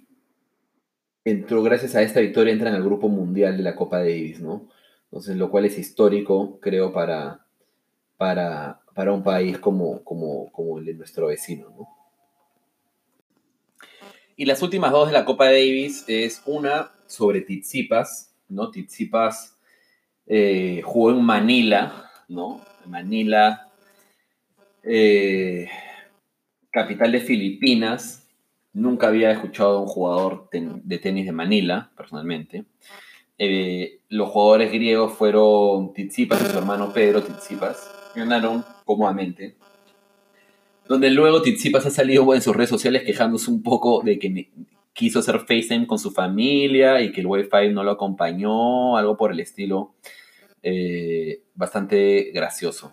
entró 1.30 1.62
gracias 1.62 1.94
a 1.94 2.02
esta 2.02 2.20
victoria, 2.20 2.52
entran 2.52 2.74
al 2.74 2.84
grupo 2.84 3.08
mundial 3.08 3.56
de 3.56 3.62
la 3.62 3.76
Copa 3.76 3.98
Davis, 3.98 4.40
¿no? 4.40 4.68
Entonces, 5.04 5.36
lo 5.36 5.50
cual 5.50 5.64
es 5.64 5.78
histórico, 5.78 6.58
creo, 6.60 6.92
para, 6.92 7.46
para, 8.16 8.80
para 8.94 9.12
un 9.12 9.22
país 9.22 9.58
como, 9.58 10.02
como, 10.04 10.50
como 10.52 10.78
el 10.78 10.84
de 10.84 10.94
nuestro 10.94 11.28
vecino, 11.28 11.70
¿no? 11.70 11.88
Y 14.36 14.44
las 14.44 14.62
últimas 14.62 14.92
dos 14.92 15.08
de 15.08 15.14
la 15.14 15.24
Copa 15.24 15.46
Davis 15.46 16.04
es 16.06 16.42
una 16.46 16.92
sobre 17.06 17.40
Tizipas, 17.40 18.32
¿no? 18.48 18.70
Tizipas 18.70 19.56
eh, 20.26 20.80
jugó 20.84 21.10
en 21.10 21.22
Manila, 21.22 22.10
¿no? 22.28 22.60
Manila, 22.86 23.68
eh, 24.84 25.68
capital 26.70 27.10
de 27.12 27.20
Filipinas, 27.20 28.27
Nunca 28.72 29.08
había 29.08 29.30
escuchado 29.32 29.78
a 29.78 29.80
un 29.80 29.86
jugador 29.86 30.48
de 30.50 30.98
tenis 30.98 31.26
de 31.26 31.32
Manila, 31.32 31.90
personalmente. 31.96 32.64
Eh, 33.38 34.00
los 34.08 34.28
jugadores 34.30 34.72
griegos 34.72 35.12
fueron 35.14 35.92
Tizipas 35.92 36.42
y 36.42 36.46
su 36.46 36.58
hermano 36.58 36.92
Pedro 36.92 37.22
Tizipas. 37.22 37.90
Ganaron 38.14 38.64
cómodamente. 38.84 39.56
Donde 40.86 41.10
luego 41.10 41.42
Tizipas 41.42 41.86
ha 41.86 41.90
salido 41.90 42.34
en 42.34 42.42
sus 42.42 42.56
redes 42.56 42.70
sociales 42.70 43.02
quejándose 43.04 43.50
un 43.50 43.62
poco 43.62 44.02
de 44.02 44.18
que 44.18 44.50
quiso 44.92 45.20
hacer 45.20 45.38
FaceTime 45.40 45.86
con 45.86 45.98
su 45.98 46.10
familia 46.10 47.00
y 47.00 47.12
que 47.12 47.20
el 47.20 47.26
Wi-Fi 47.26 47.72
no 47.72 47.84
lo 47.84 47.92
acompañó, 47.92 48.96
algo 48.96 49.16
por 49.16 49.30
el 49.30 49.40
estilo. 49.40 49.94
Eh, 50.62 51.42
bastante 51.54 52.32
gracioso. 52.34 52.92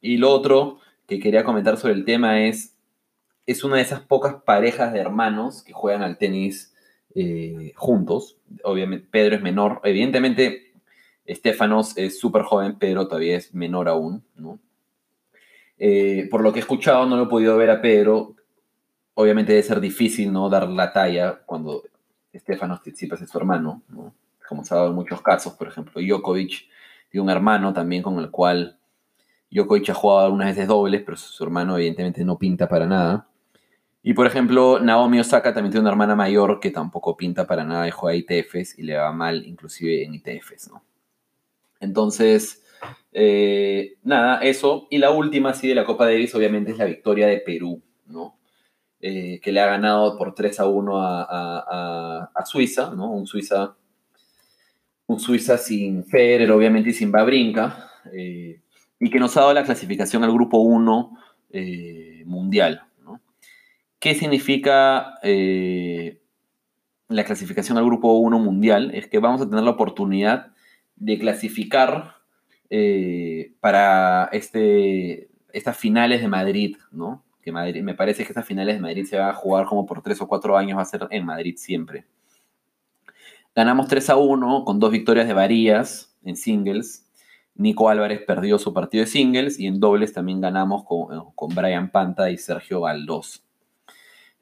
Y 0.00 0.16
lo 0.16 0.30
otro 0.30 0.78
que 1.06 1.18
quería 1.18 1.44
comentar 1.44 1.76
sobre 1.76 1.94
el 1.94 2.04
tema 2.04 2.46
es 2.46 2.71
es 3.46 3.64
una 3.64 3.76
de 3.76 3.82
esas 3.82 4.00
pocas 4.00 4.42
parejas 4.42 4.92
de 4.92 5.00
hermanos 5.00 5.62
que 5.62 5.72
juegan 5.72 6.02
al 6.02 6.18
tenis 6.18 6.74
eh, 7.14 7.72
juntos. 7.76 8.38
Obviamente, 8.64 9.08
Pedro 9.10 9.36
es 9.36 9.42
menor. 9.42 9.80
Evidentemente, 9.84 10.72
Estefanos 11.24 11.96
es 11.96 12.18
súper 12.18 12.42
joven, 12.42 12.78
Pedro 12.78 13.06
todavía 13.06 13.36
es 13.36 13.54
menor 13.54 13.88
aún, 13.88 14.24
¿no? 14.34 14.58
Eh, 15.78 16.28
por 16.30 16.42
lo 16.42 16.52
que 16.52 16.60
he 16.60 16.62
escuchado, 16.62 17.06
no 17.06 17.16
lo 17.16 17.24
he 17.24 17.28
podido 17.28 17.56
ver 17.56 17.70
a 17.70 17.80
Pedro. 17.80 18.36
Obviamente 19.14 19.52
debe 19.52 19.62
ser 19.62 19.80
difícil, 19.80 20.32
¿no? 20.32 20.48
Dar 20.48 20.68
la 20.68 20.92
talla 20.92 21.42
cuando 21.44 21.82
Estefanos 22.32 22.82
Tsitsipas 22.82 23.20
es 23.20 23.30
su 23.30 23.38
hermano, 23.38 23.82
¿no? 23.88 24.14
Como 24.48 24.64
se 24.64 24.74
ha 24.74 24.78
dado 24.78 24.90
en 24.90 24.94
muchos 24.94 25.22
casos, 25.22 25.54
por 25.54 25.68
ejemplo, 25.68 26.00
Djokovic 26.00 26.68
tiene 27.10 27.22
un 27.22 27.30
hermano 27.30 27.72
también 27.72 28.02
con 28.02 28.18
el 28.18 28.30
cual 28.30 28.78
Djokovic 29.50 29.90
ha 29.90 29.94
jugado 29.94 30.26
algunas 30.26 30.48
veces 30.48 30.66
dobles, 30.66 31.02
pero 31.04 31.16
su 31.16 31.44
hermano 31.44 31.76
evidentemente 31.76 32.24
no 32.24 32.38
pinta 32.38 32.68
para 32.68 32.86
nada. 32.86 33.28
Y 34.02 34.14
por 34.14 34.26
ejemplo, 34.26 34.80
Naomi 34.80 35.20
Osaka 35.20 35.54
también 35.54 35.70
tiene 35.70 35.82
una 35.82 35.90
hermana 35.90 36.16
mayor 36.16 36.58
que 36.58 36.70
tampoco 36.70 37.16
pinta 37.16 37.46
para 37.46 37.64
nada 37.64 37.84
de 37.84 37.92
juega 37.92 38.16
ITFs 38.16 38.78
y 38.78 38.82
le 38.82 38.96
va 38.96 39.12
mal 39.12 39.46
inclusive 39.46 40.04
en 40.04 40.14
ITFs, 40.14 40.70
¿no? 40.70 40.82
Entonces, 41.78 42.62
eh, 43.12 43.96
nada, 44.02 44.40
eso. 44.42 44.86
Y 44.90 44.98
la 44.98 45.10
última, 45.10 45.54
sí, 45.54 45.68
de 45.68 45.74
la 45.74 45.84
Copa 45.84 46.06
Davis, 46.06 46.34
obviamente, 46.34 46.72
es 46.72 46.78
la 46.78 46.84
victoria 46.86 47.26
de 47.26 47.38
Perú, 47.38 47.82
¿no? 48.06 48.38
Eh, 49.00 49.40
que 49.42 49.52
le 49.52 49.60
ha 49.60 49.66
ganado 49.66 50.16
por 50.16 50.34
3 50.34 50.60
a 50.60 50.66
1 50.66 50.92
a, 50.96 52.44
Suiza, 52.46 52.92
¿no? 52.94 53.10
Un 53.10 53.26
Suiza, 53.26 53.76
un 55.06 55.20
Suiza 55.20 55.58
sin 55.58 56.04
Federer, 56.04 56.50
obviamente, 56.50 56.90
y 56.90 56.92
sin 56.92 57.12
Babrinka, 57.12 57.90
eh, 58.12 58.60
y 58.98 59.10
que 59.10 59.18
nos 59.18 59.36
ha 59.36 59.40
dado 59.40 59.54
la 59.54 59.64
clasificación 59.64 60.24
al 60.24 60.32
grupo 60.32 60.58
1 60.58 61.18
mundial, 62.24 62.82
¿Qué 64.02 64.16
significa 64.16 65.20
eh, 65.22 66.20
la 67.06 67.22
clasificación 67.22 67.78
al 67.78 67.84
grupo 67.84 68.14
1 68.14 68.36
mundial? 68.40 68.90
Es 68.96 69.06
que 69.06 69.20
vamos 69.20 69.40
a 69.40 69.48
tener 69.48 69.62
la 69.62 69.70
oportunidad 69.70 70.48
de 70.96 71.20
clasificar 71.20 72.16
eh, 72.68 73.54
para 73.60 74.28
este, 74.32 75.30
estas 75.52 75.76
finales 75.76 76.20
de 76.20 76.26
Madrid, 76.26 76.78
¿no? 76.90 77.22
Que 77.42 77.52
me 77.52 77.94
parece 77.94 78.24
que 78.24 78.30
estas 78.30 78.44
finales 78.44 78.74
de 78.74 78.80
Madrid 78.80 79.04
se 79.04 79.18
van 79.18 79.30
a 79.30 79.34
jugar 79.34 79.66
como 79.66 79.86
por 79.86 80.02
tres 80.02 80.20
o 80.20 80.26
cuatro 80.26 80.56
años, 80.58 80.78
va 80.78 80.82
a 80.82 80.86
ser 80.86 81.06
en 81.12 81.24
Madrid 81.24 81.54
siempre. 81.56 82.04
Ganamos 83.54 83.86
3 83.86 84.10
a 84.10 84.16
1 84.16 84.64
con 84.64 84.80
dos 84.80 84.90
victorias 84.90 85.28
de 85.28 85.34
Varías 85.34 86.12
en 86.24 86.34
singles. 86.34 87.08
Nico 87.54 87.88
Álvarez 87.88 88.20
perdió 88.26 88.58
su 88.58 88.74
partido 88.74 89.04
de 89.04 89.10
singles 89.10 89.60
y 89.60 89.68
en 89.68 89.78
dobles 89.78 90.12
también 90.12 90.40
ganamos 90.40 90.82
con, 90.82 91.16
eh, 91.16 91.22
con 91.36 91.54
Brian 91.54 91.92
Panta 91.92 92.30
y 92.32 92.36
Sergio 92.38 92.80
Valdós. 92.80 93.44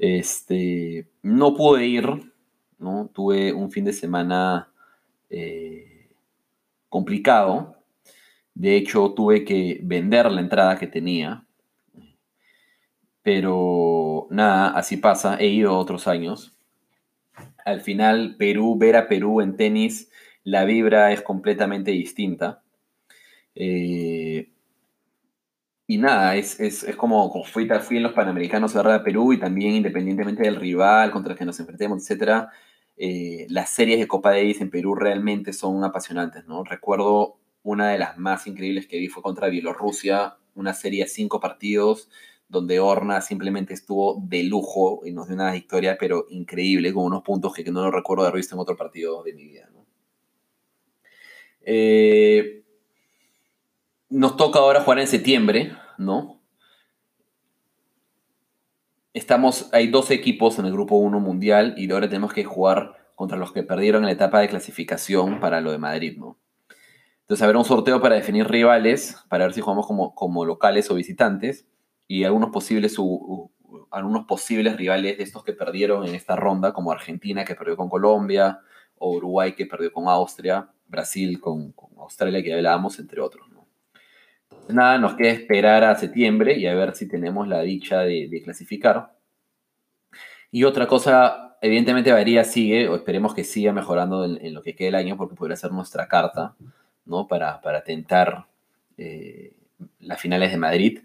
Este, 0.01 1.07
no 1.23 1.55
pude 1.55 1.87
ir, 1.87 2.33
¿no? 2.79 3.11
Tuve 3.13 3.53
un 3.53 3.71
fin 3.71 3.85
de 3.85 3.93
semana 3.93 4.73
eh, 5.29 6.09
complicado. 6.89 7.77
De 8.55 8.77
hecho, 8.77 9.13
tuve 9.13 9.45
que 9.45 9.79
vender 9.83 10.31
la 10.33 10.41
entrada 10.41 10.79
que 10.79 10.87
tenía. 10.87 11.45
Pero 13.23 14.27
nada, 14.31 14.71
así 14.71 14.97
pasa. 14.97 15.37
He 15.39 15.49
ido 15.49 15.77
otros 15.77 16.09
años 16.09 16.57
al 17.65 17.81
final 17.81 18.37
Perú, 18.39 18.77
ver 18.79 18.97
a 18.97 19.09
Perú 19.09 19.41
en 19.41 19.57
tenis, 19.57 20.11
la 20.45 20.65
vibra 20.65 21.13
es 21.13 21.23
completamente 21.23 21.91
distinta. 21.91 22.63
Eh, 23.55 24.51
y 25.91 25.99
nada, 25.99 26.37
es, 26.37 26.87
como, 26.97 27.43
fui, 27.43 27.69
en 27.69 28.03
los 28.05 28.13
Panamericanos 28.13 28.77
a 28.77 29.03
Perú 29.03 29.33
y 29.33 29.41
también 29.41 29.75
independientemente 29.75 30.45
del 30.45 30.55
rival 30.55 31.11
contra 31.11 31.33
el 31.33 31.39
que 31.39 31.45
nos 31.45 31.59
enfrentemos, 31.59 32.09
etc., 32.09 32.47
eh, 32.97 33.47
las 33.49 33.71
series 33.71 33.99
de 33.99 34.07
Copa 34.07 34.31
Davis 34.31 34.61
en 34.61 34.71
Perú 34.71 34.95
realmente 34.95 35.53
son 35.53 35.83
apasionantes, 35.83 36.47
¿no? 36.47 36.63
Recuerdo 36.63 37.41
una 37.65 37.89
de 37.91 37.99
las 37.99 38.17
más 38.19 38.47
increíbles 38.47 38.87
que 38.87 38.99
vi 38.99 39.09
fue 39.09 39.21
contra 39.21 39.49
Bielorrusia, 39.49 40.37
una 40.55 40.75
serie 40.75 41.03
de 41.03 41.09
cinco 41.09 41.41
partidos 41.41 42.09
donde 42.49 42.79
Horna 42.79 43.21
simplemente 43.21 43.75
estuvo 43.75 44.23
de 44.23 44.45
lujo 44.45 45.01
y 45.05 45.11
nos 45.11 45.27
dio 45.27 45.35
una 45.35 45.51
victoria, 45.51 45.97
pero 45.99 46.27
increíble, 46.31 46.93
con 46.93 47.03
unos 47.03 47.25
puntos 47.25 47.53
que, 47.53 47.65
no 47.65 47.83
lo 47.83 47.91
recuerdo 47.91 48.23
haber 48.23 48.37
visto 48.37 48.55
en 48.55 48.61
otro 48.61 48.77
partido 48.77 49.25
de 49.25 49.33
mi 49.33 49.43
vida. 49.43 49.69
Eh, 51.63 52.60
nos 54.11 54.37
toca 54.37 54.59
ahora 54.59 54.83
jugar 54.83 54.99
en 54.99 55.07
septiembre, 55.07 55.73
¿no? 55.97 56.41
Estamos, 59.15 59.71
hay 59.73 59.89
dos 59.89 60.11
equipos 60.11 60.59
en 60.59 60.67
el 60.67 60.73
grupo 60.73 60.97
1 60.97 61.19
mundial 61.21 61.75
y 61.77 61.91
ahora 61.91 62.09
tenemos 62.09 62.33
que 62.33 62.45
jugar 62.45 62.97
contra 63.15 63.39
los 63.39 63.53
que 63.53 63.63
perdieron 63.63 64.03
en 64.03 64.07
la 64.07 64.13
etapa 64.13 64.41
de 64.41 64.49
clasificación 64.49 65.41
para 65.41 65.61
lo 65.61 65.73
de 65.73 65.79
Madrid, 65.79 66.19
¿no? 66.19 66.39
Entonces 67.21 67.45
habrá 67.45 67.59
un 67.59 67.65
sorteo 67.65 68.01
para 68.01 68.17
definir 68.17 68.49
rivales, 68.49 69.17
para 69.29 69.45
ver 69.45 69.55
si 69.55 69.61
jugamos 69.61 69.87
como, 69.87 70.45
locales 70.45 70.91
o 70.91 70.95
visitantes 70.95 71.65
y 72.09 72.25
algunos 72.25 72.51
posibles, 72.51 72.97
rivales 74.77 75.19
de 75.19 75.23
estos 75.23 75.45
que 75.45 75.53
perdieron 75.53 76.05
en 76.09 76.17
esta 76.17 76.35
ronda, 76.35 76.73
como 76.73 76.91
Argentina 76.91 77.45
que 77.45 77.55
perdió 77.55 77.77
con 77.77 77.89
Colombia, 77.89 78.61
o 78.99 79.13
Uruguay 79.13 79.55
que 79.55 79.67
perdió 79.67 79.93
con 79.93 80.09
Austria, 80.09 80.71
Brasil 80.89 81.41
con, 81.41 81.73
Australia 81.99 82.43
que 82.43 82.49
ya 82.49 82.57
hablábamos, 82.57 82.99
entre 82.99 83.21
otros. 83.21 83.50
Nada, 84.69 84.99
nos 84.99 85.15
queda 85.15 85.31
esperar 85.31 85.85
a 85.85 85.97
septiembre 85.97 86.59
y 86.59 86.67
a 86.67 86.75
ver 86.75 86.95
si 86.95 87.09
tenemos 87.09 87.49
la 87.49 87.63
dicha 87.63 88.01
de, 88.01 88.41
clasificar. 88.45 89.13
Y 90.51 90.65
otra 90.65 90.87
cosa, 90.87 91.57
evidentemente 91.61 92.13
Varía 92.13 92.45
sigue, 92.45 92.89
o 92.89 92.97
esperemos 92.97 93.35
que 93.35 93.45
siga 93.45 93.73
mejorando 93.73 94.25
en, 94.25 94.55
lo 94.55 94.63
que 94.63 94.75
quede 94.75 94.89
el 94.89 94.95
año, 94.95 95.17
porque 95.17 95.37
podría 95.37 95.57
ser 95.57 95.73
nuestra 95.73 96.09
carta, 96.09 96.57
¿no? 97.05 97.29
Para, 97.29 97.61
para 97.61 97.85
tentar 97.85 98.47
eh, 98.97 99.55
las 100.01 100.21
finales 100.21 100.51
de 100.51 100.57
Madrid. 100.57 101.01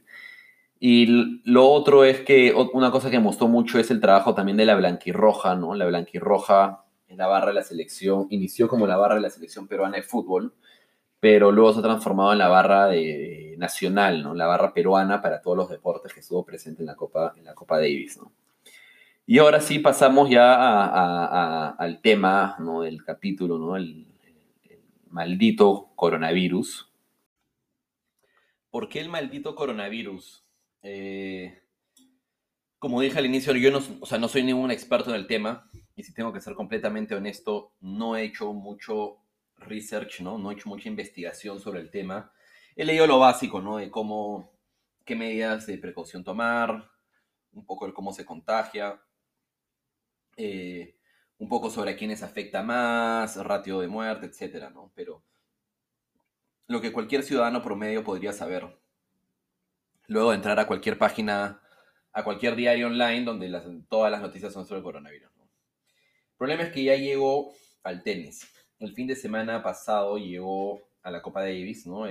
Y 0.79 1.41
lo 1.45 1.69
otro 1.69 2.03
es 2.03 2.21
que 2.21 2.53
una 2.73 2.91
cosa 2.91 3.09
que 3.09 3.17
gustó 3.17 3.47
mucho 3.47 3.79
es 3.79 3.91
el 3.91 4.01
trabajo 4.01 4.35
también 4.35 4.57
de 4.57 4.65
la 4.65 4.75
blanquirroja, 4.75 5.55
¿no? 5.55 5.73
La 5.73 5.85
blanquirroja 5.85 6.83
es 7.07 7.17
la 7.17 7.27
barra 7.27 7.47
de 7.47 7.53
la 7.53 7.63
selección, 7.63 8.27
inició 8.29 8.67
como 8.67 8.87
la 8.87 8.97
barra 8.97 9.15
de 9.15 9.21
la 9.21 9.29
selección 9.29 9.67
peruana 9.67 9.97
de 9.97 10.03
fútbol, 10.03 10.53
pero 11.19 11.51
luego 11.51 11.73
se 11.73 11.79
ha 11.79 11.83
transformado 11.83 12.33
en 12.33 12.39
la 12.39 12.47
barra 12.47 12.89
nacional, 13.57 14.23
¿no? 14.23 14.33
La 14.33 14.47
barra 14.47 14.73
peruana 14.73 15.21
para 15.21 15.41
todos 15.41 15.57
los 15.57 15.69
deportes 15.69 16.13
que 16.13 16.19
estuvo 16.19 16.45
presente 16.45 16.81
en 16.81 16.87
la 16.87 16.95
Copa, 16.95 17.33
en 17.37 17.45
la 17.45 17.53
Copa 17.53 17.77
Davis, 17.77 18.17
¿no? 18.17 18.31
Y 19.27 19.39
ahora 19.39 19.59
sí 19.59 19.79
pasamos 19.79 20.29
ya 20.29 21.71
al 21.71 22.01
tema 22.01 22.55
¿no? 22.59 22.81
del 22.81 23.03
capítulo, 23.03 23.57
¿no? 23.57 23.75
el 23.75 24.05
maldito 25.09 25.93
coronavirus. 25.95 26.91
¿Por 28.69 28.87
qué 28.87 28.99
el 28.99 29.09
maldito 29.09 29.55
coronavirus? 29.55 30.45
Eh, 30.83 31.59
como 32.77 33.01
dije 33.01 33.17
al 33.17 33.25
inicio, 33.25 33.55
yo 33.55 33.71
no, 33.71 33.81
o 34.01 34.05
sea, 34.05 34.19
no 34.19 34.27
soy 34.27 34.43
ningún 34.43 34.69
experto 34.69 35.09
en 35.09 35.15
el 35.15 35.25
tema 35.25 35.71
y 35.95 36.03
si 36.03 36.13
tengo 36.13 36.33
que 36.33 36.41
ser 36.41 36.53
completamente 36.53 37.15
honesto, 37.15 37.71
no 37.79 38.15
he 38.15 38.25
hecho 38.25 38.53
mucho 38.53 39.24
research, 39.65 40.21
¿no? 40.21 40.37
No 40.37 40.51
he 40.51 40.53
hecho 40.53 40.69
mucha 40.69 40.89
investigación 40.89 41.59
sobre 41.59 41.79
el 41.81 41.89
tema. 41.89 42.31
He 42.75 42.85
leído 42.85 43.07
lo 43.07 43.19
básico, 43.19 43.61
¿no? 43.61 43.77
De 43.77 43.89
cómo, 43.91 44.51
qué 45.03 45.15
medidas 45.15 45.67
de 45.67 45.77
precaución 45.77 46.23
tomar, 46.23 46.89
un 47.53 47.65
poco 47.65 47.87
de 47.87 47.93
cómo 47.93 48.13
se 48.13 48.25
contagia, 48.25 49.01
eh, 50.37 50.97
un 51.37 51.49
poco 51.49 51.69
sobre 51.69 51.91
a 51.91 51.97
quiénes 51.97 52.23
afecta 52.23 52.63
más, 52.63 53.37
ratio 53.37 53.79
de 53.79 53.87
muerte, 53.87 54.25
etcétera, 54.25 54.69
¿no? 54.69 54.91
Pero 54.95 55.23
lo 56.67 56.81
que 56.81 56.91
cualquier 56.91 57.23
ciudadano 57.23 57.61
promedio 57.61 58.03
podría 58.03 58.33
saber 58.33 58.77
luego 60.07 60.31
de 60.31 60.37
entrar 60.37 60.59
a 60.59 60.67
cualquier 60.67 60.97
página, 60.97 61.61
a 62.11 62.23
cualquier 62.23 62.55
diario 62.55 62.87
online 62.87 63.23
donde 63.23 63.83
todas 63.89 64.11
las 64.11 64.21
noticias 64.21 64.53
son 64.53 64.65
sobre 64.65 64.79
el 64.79 64.83
coronavirus. 64.83 65.31
El 66.35 66.37
problema 66.37 66.63
es 66.63 66.73
que 66.73 66.83
ya 66.83 66.95
llegó 66.95 67.53
al 67.83 68.03
tenis. 68.03 68.51
El 68.79 68.93
fin 68.93 69.07
de 69.07 69.15
semana 69.15 69.63
pasado 69.63 70.17
llegó 70.17 70.81
a 71.01 71.11
la 71.11 71.21
Copa 71.21 71.41
Davis, 71.41 71.85
¿no? 71.85 72.05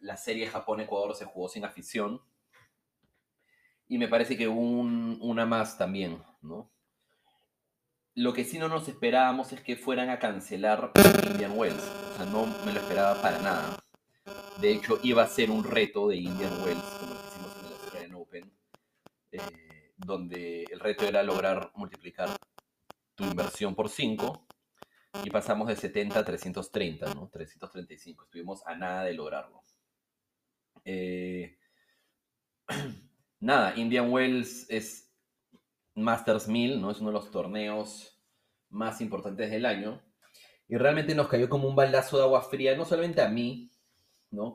La 0.00 0.16
serie 0.16 0.48
Japón-Ecuador 0.48 1.14
se 1.14 1.24
jugó 1.24 1.48
sin 1.48 1.64
afición. 1.64 2.20
Y 3.86 3.98
me 3.98 4.08
parece 4.08 4.36
que 4.36 4.48
un, 4.48 5.18
una 5.20 5.46
más 5.46 5.78
también, 5.78 6.22
¿no? 6.42 6.70
Lo 8.14 8.32
que 8.32 8.44
sí 8.44 8.58
no 8.58 8.68
nos 8.68 8.88
esperábamos 8.88 9.52
es 9.52 9.60
que 9.60 9.76
fueran 9.76 10.08
a 10.08 10.18
cancelar 10.18 10.92
Indian 11.30 11.58
Wells. 11.58 11.82
O 11.82 12.16
sea, 12.16 12.26
no 12.26 12.46
me 12.64 12.72
lo 12.72 12.80
esperaba 12.80 13.20
para 13.20 13.38
nada. 13.40 13.78
De 14.60 14.72
hecho, 14.72 14.98
iba 15.02 15.22
a 15.22 15.28
ser 15.28 15.50
un 15.50 15.64
reto 15.64 16.08
de 16.08 16.16
Indian 16.16 16.62
Wells, 16.62 16.82
como 16.82 17.14
lo 17.14 17.20
hicimos 17.20 17.56
en 17.58 17.66
el 17.66 17.72
Australian 17.72 18.14
Open, 18.14 18.52
eh, 19.32 19.92
donde 19.96 20.64
el 20.70 20.80
reto 20.80 21.04
era 21.04 21.22
lograr 21.22 21.70
multiplicar 21.74 22.30
tu 23.14 23.24
inversión 23.24 23.74
por 23.74 23.88
5 23.88 24.46
y 25.22 25.30
pasamos 25.30 25.68
de 25.68 25.76
70 25.76 26.18
a 26.18 26.24
330, 26.24 27.14
¿no? 27.14 27.28
335. 27.28 28.24
Estuvimos 28.24 28.66
a 28.66 28.74
nada 28.74 29.04
de 29.04 29.14
lograrlo. 29.14 29.62
Eh, 30.84 31.58
nada, 33.40 33.74
Indian 33.76 34.10
Wells 34.10 34.66
es 34.68 35.12
Masters 35.94 36.48
1000, 36.48 36.80
¿no? 36.80 36.90
Es 36.90 37.00
uno 37.00 37.10
de 37.10 37.14
los 37.14 37.30
torneos 37.30 38.20
más 38.70 39.00
importantes 39.00 39.50
del 39.50 39.66
año. 39.66 40.02
Y 40.66 40.76
realmente 40.76 41.14
nos 41.14 41.28
cayó 41.28 41.48
como 41.48 41.68
un 41.68 41.76
baldazo 41.76 42.16
de 42.16 42.24
agua 42.24 42.42
fría, 42.42 42.76
no 42.76 42.84
solamente 42.84 43.20
a 43.22 43.28
mí, 43.28 43.70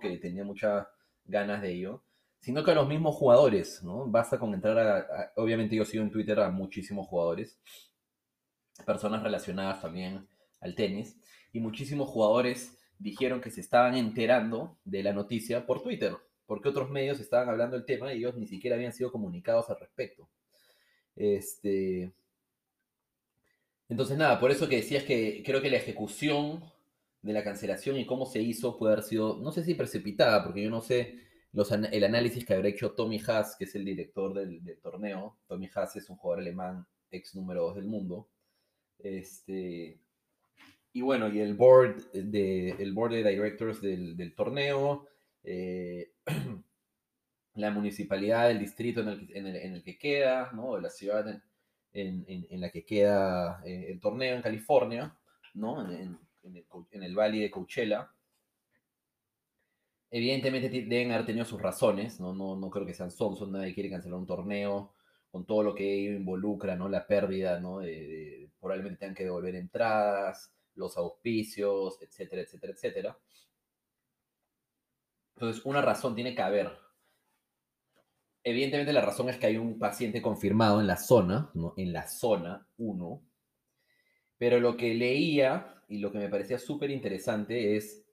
que 0.02 0.18
tenía 0.18 0.44
muchas 0.44 0.88
ganas 1.24 1.62
de 1.62 1.72
ello, 1.72 2.04
sino 2.40 2.64
que 2.64 2.72
a 2.72 2.76
los 2.76 2.88
mismos 2.88 3.16
jugadores, 3.16 3.82
¿no? 3.82 4.06
Basta 4.08 4.38
con 4.38 4.54
entrar 4.54 4.78
a, 4.78 5.32
obviamente 5.38 5.76
yo 5.76 5.86
sigo 5.86 6.04
en 6.04 6.12
Twitter 6.12 6.38
a 6.40 6.50
muchísimos 6.50 7.08
jugadores, 7.08 7.62
personas 8.86 9.24
relacionadas 9.24 9.82
también 9.82 10.28
al 10.62 10.76
tenis, 10.76 11.18
y 11.52 11.60
muchísimos 11.60 12.10
jugadores 12.10 12.78
dijeron 12.98 13.42
que 13.42 13.52
se 13.52 13.62
estaban 13.62 13.96
enterando 13.96 14.78
de 14.84 15.04
la 15.04 15.14
noticia 15.14 15.66
por 15.66 15.82
Twitter, 15.82 16.16
porque 16.46 16.70
otros 16.70 16.90
medios 16.90 17.20
estaban 17.20 17.50
hablando 17.50 17.76
del 17.76 17.86
tema 17.86 18.14
y 18.14 18.18
ellos 18.18 18.36
ni 18.36 18.48
siquiera 18.48 18.76
habían 18.76 18.94
sido 18.94 19.12
comunicados 19.12 19.70
al 19.70 19.80
respecto. 19.80 20.30
Este... 21.16 22.12
Entonces, 23.88 24.18
nada, 24.18 24.40
por 24.40 24.52
eso 24.52 24.70
que 24.70 24.76
decías 24.78 25.04
que 25.04 25.42
creo 25.44 25.62
que 25.62 25.72
la 25.72 25.78
ejecución 25.78 26.64
de 27.22 27.34
la 27.34 27.44
cancelación 27.44 27.98
y 27.98 28.06
cómo 28.06 28.26
se 28.26 28.42
hizo 28.42 28.78
puede 28.78 28.94
haber 28.94 29.04
sido, 29.04 29.38
no 29.40 29.52
sé 29.52 29.64
si 29.64 29.74
precipitada, 29.74 30.44
porque 30.44 30.62
yo 30.62 30.70
no 30.70 30.82
sé 30.82 31.20
los, 31.52 31.72
el 31.72 32.04
análisis 32.04 32.46
que 32.46 32.54
habrá 32.54 32.70
hecho 32.70 32.92
Tommy 32.92 33.20
Haas, 33.26 33.56
que 33.58 33.66
es 33.66 33.76
el 33.76 33.86
director 33.86 34.34
del, 34.34 34.62
torneo. 34.82 35.38
Tommy 35.48 35.70
Haas 35.74 35.96
es 35.96 36.10
un 36.10 36.18
jugador 36.18 36.42
alemán, 36.42 36.86
ex 37.12 37.36
número 37.36 37.64
2 37.64 37.76
del 37.76 37.86
mundo. 37.86 38.30
Este, 39.00 40.00
y 40.92 41.02
bueno, 41.02 41.30
y 41.30 41.40
el 41.40 41.56
board 41.56 42.12
de, 42.12 42.72
el 42.72 42.94
board 42.94 43.14
de 43.14 43.24
directors 43.30 43.82
del, 43.82 44.34
torneo, 44.36 45.08
eh, 45.44 46.14
la 47.56 47.72
municipalidad, 47.72 48.50
el 48.50 48.60
distrito 48.60 49.02
en 49.02 49.10
el, 49.10 49.30
en 49.36 49.74
el, 49.76 49.84
que 49.84 49.98
queda, 49.98 50.52
¿no? 50.54 50.80
la 50.80 50.90
ciudad 50.90 51.42
en, 51.94 52.62
la 52.62 52.70
que 52.72 52.86
queda 52.86 53.62
eh, 53.66 53.88
el 53.90 54.00
torneo 54.00 54.36
en 54.36 54.42
California, 54.42 55.16
¿no? 55.54 55.82
En, 55.92 56.18
en 56.44 57.04
el, 57.04 57.16
Valle 57.16 57.42
de 57.42 57.52
Coachella. 57.52 58.10
Evidentemente 60.12 60.70
deben 60.70 61.12
haber 61.12 61.26
tenido 61.28 61.46
sus 61.46 61.62
razones, 61.62 62.20
¿no? 62.20 62.34
No, 62.34 62.56
no 62.56 62.70
creo 62.72 62.86
que 62.86 62.96
sean 62.96 63.12
son, 63.12 63.52
nadie 63.52 63.76
quiere 63.76 63.92
cancelar 63.92 64.18
un 64.18 64.26
torneo 64.26 64.94
con 65.32 65.46
todo 65.46 65.62
lo 65.62 65.76
que 65.76 65.94
ello 65.94 66.18
involucra, 66.18 66.76
¿no? 66.76 66.90
La 66.90 67.06
pérdida, 67.06 67.60
¿no? 67.60 67.82
probablemente 68.60 69.00
tengan 69.00 69.16
que 69.16 69.24
devolver 69.24 69.56
entradas, 69.56 70.52
los 70.80 70.98
auspicios, 70.98 72.02
etcétera, 72.02 72.42
etcétera, 72.42 72.74
etcétera. 72.74 73.20
Entonces, 75.36 75.64
una 75.66 75.82
razón 75.82 76.16
tiene 76.16 76.34
que 76.34 76.42
haber. 76.42 76.72
Evidentemente 78.44 78.94
la 78.94 79.02
razón 79.02 79.30
es 79.30 79.38
que 79.38 79.48
hay 79.48 79.58
un 79.58 79.78
paciente 79.78 80.22
confirmado 80.22 80.80
en 80.80 80.88
la 80.88 80.98
zona, 80.98 81.52
¿no? 81.54 81.74
En 81.78 81.94
la 81.94 82.08
zona 82.08 82.68
1. 82.78 83.22
Pero 84.38 84.60
lo 84.60 84.76
que 84.78 84.94
leía 84.96 85.84
y 85.88 86.00
lo 86.00 86.12
que 86.12 86.18
me 86.18 86.30
parecía 86.30 86.58
súper 86.58 86.90
interesante 86.90 87.76
es 87.76 88.06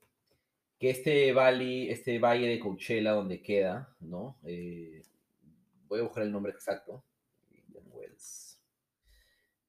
que 0.79 0.90
este 0.90 1.33
valle, 1.33 1.90
este 1.90 2.18
valle 2.18 2.48
de 2.48 2.59
Coachella 2.59 3.12
donde 3.12 3.40
queda, 3.40 3.96
¿no? 4.00 4.38
Eh, 4.44 5.02
voy 5.87 6.00
a 6.00 6.02
buscar 6.02 6.24
el 6.24 6.33
nombre 6.33 6.52
exacto. 6.52 7.05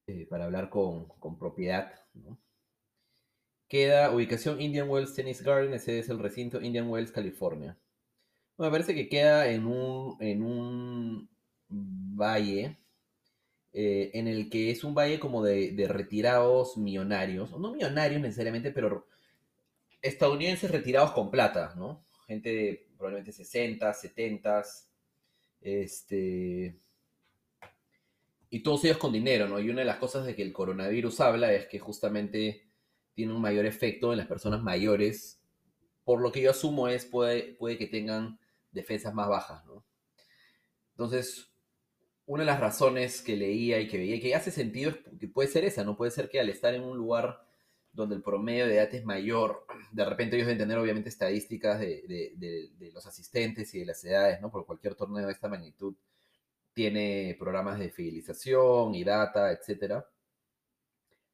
Eh, 0.08 0.26
para 0.26 0.46
hablar 0.46 0.70
con, 0.70 1.06
con 1.06 1.38
propiedad, 1.38 1.92
¿no? 2.14 2.38
Queda 3.68 4.10
ubicación 4.12 4.60
Indian 4.60 4.88
Wells 4.88 5.14
Tennis 5.14 5.42
Garden, 5.42 5.74
ese 5.74 5.98
es 5.98 6.08
el 6.08 6.18
recinto 6.18 6.60
Indian 6.60 6.88
Wells, 6.88 7.12
California. 7.12 7.76
me 8.56 8.70
parece 8.70 8.94
que 8.94 9.08
queda 9.08 9.48
en 9.50 9.66
un, 9.66 10.16
en 10.20 10.42
un 10.42 11.28
valle 11.68 12.78
eh, 13.72 14.10
en 14.14 14.26
el 14.26 14.48
que 14.48 14.70
es 14.70 14.82
un 14.84 14.94
valle 14.94 15.20
como 15.20 15.44
de, 15.44 15.86
retirados 15.88 16.76
millonarios, 16.76 17.50
no 17.58 17.72
millonarios 17.72 18.20
necesariamente, 18.20 18.70
pero 18.72 19.06
estadounidenses 20.00 20.70
retirados 20.70 21.12
con 21.12 21.30
plata, 21.30 21.74
¿no? 21.76 22.04
Gente 22.26 22.48
de 22.50 22.86
probablemente 22.96 23.32
60, 23.32 23.92
70, 23.92 24.64
este... 25.60 26.76
Y 28.50 28.60
todos 28.60 28.82
ellos 28.84 28.96
con 28.96 29.12
dinero, 29.12 29.46
¿no? 29.46 29.60
Y 29.60 29.68
una 29.68 29.80
de 29.80 29.86
las 29.86 29.98
cosas 29.98 30.24
de 30.24 30.34
que 30.34 30.42
el 30.42 30.54
coronavirus 30.54 31.20
habla 31.20 31.52
es 31.52 31.66
que 31.66 31.78
justamente 31.78 32.67
tiene 33.18 33.34
un 33.34 33.40
mayor 33.40 33.66
efecto 33.66 34.12
en 34.12 34.18
las 34.18 34.28
personas 34.28 34.62
mayores, 34.62 35.40
por 36.04 36.20
lo 36.20 36.30
que 36.30 36.40
yo 36.40 36.52
asumo 36.52 36.86
es 36.86 37.04
puede, 37.04 37.54
puede 37.54 37.76
que 37.76 37.88
tengan 37.88 38.38
defensas 38.70 39.12
más 39.12 39.28
bajas, 39.28 39.66
¿no? 39.66 39.84
Entonces, 40.92 41.50
una 42.26 42.44
de 42.44 42.46
las 42.46 42.60
razones 42.60 43.20
que 43.20 43.36
leía 43.36 43.80
y 43.80 43.88
que 43.88 43.98
veía 43.98 44.14
y 44.14 44.20
que 44.20 44.36
hace 44.36 44.52
sentido 44.52 44.92
es 44.92 44.98
que 45.18 45.26
puede 45.26 45.48
ser 45.48 45.64
esa, 45.64 45.82
¿no? 45.82 45.96
Puede 45.96 46.12
ser 46.12 46.28
que 46.28 46.38
al 46.38 46.48
estar 46.48 46.72
en 46.74 46.84
un 46.84 46.96
lugar 46.96 47.44
donde 47.92 48.14
el 48.14 48.22
promedio 48.22 48.68
de 48.68 48.76
edad 48.76 48.94
es 48.94 49.04
mayor, 49.04 49.66
de 49.90 50.04
repente 50.04 50.36
ellos 50.36 50.46
deben 50.46 50.60
tener 50.60 50.78
obviamente 50.78 51.08
estadísticas 51.08 51.80
de, 51.80 52.04
de, 52.06 52.70
de, 52.78 52.92
los 52.92 53.04
asistentes 53.04 53.74
y 53.74 53.80
de 53.80 53.86
las 53.86 54.04
edades, 54.04 54.40
¿no? 54.40 54.48
Por 54.52 54.64
cualquier 54.64 54.94
torneo 54.94 55.26
de 55.26 55.32
esta 55.32 55.48
magnitud 55.48 55.96
tiene 56.72 57.34
programas 57.36 57.80
de 57.80 57.90
fidelización 57.90 58.94
y 58.94 59.02
data, 59.02 59.50
etcétera 59.50 60.06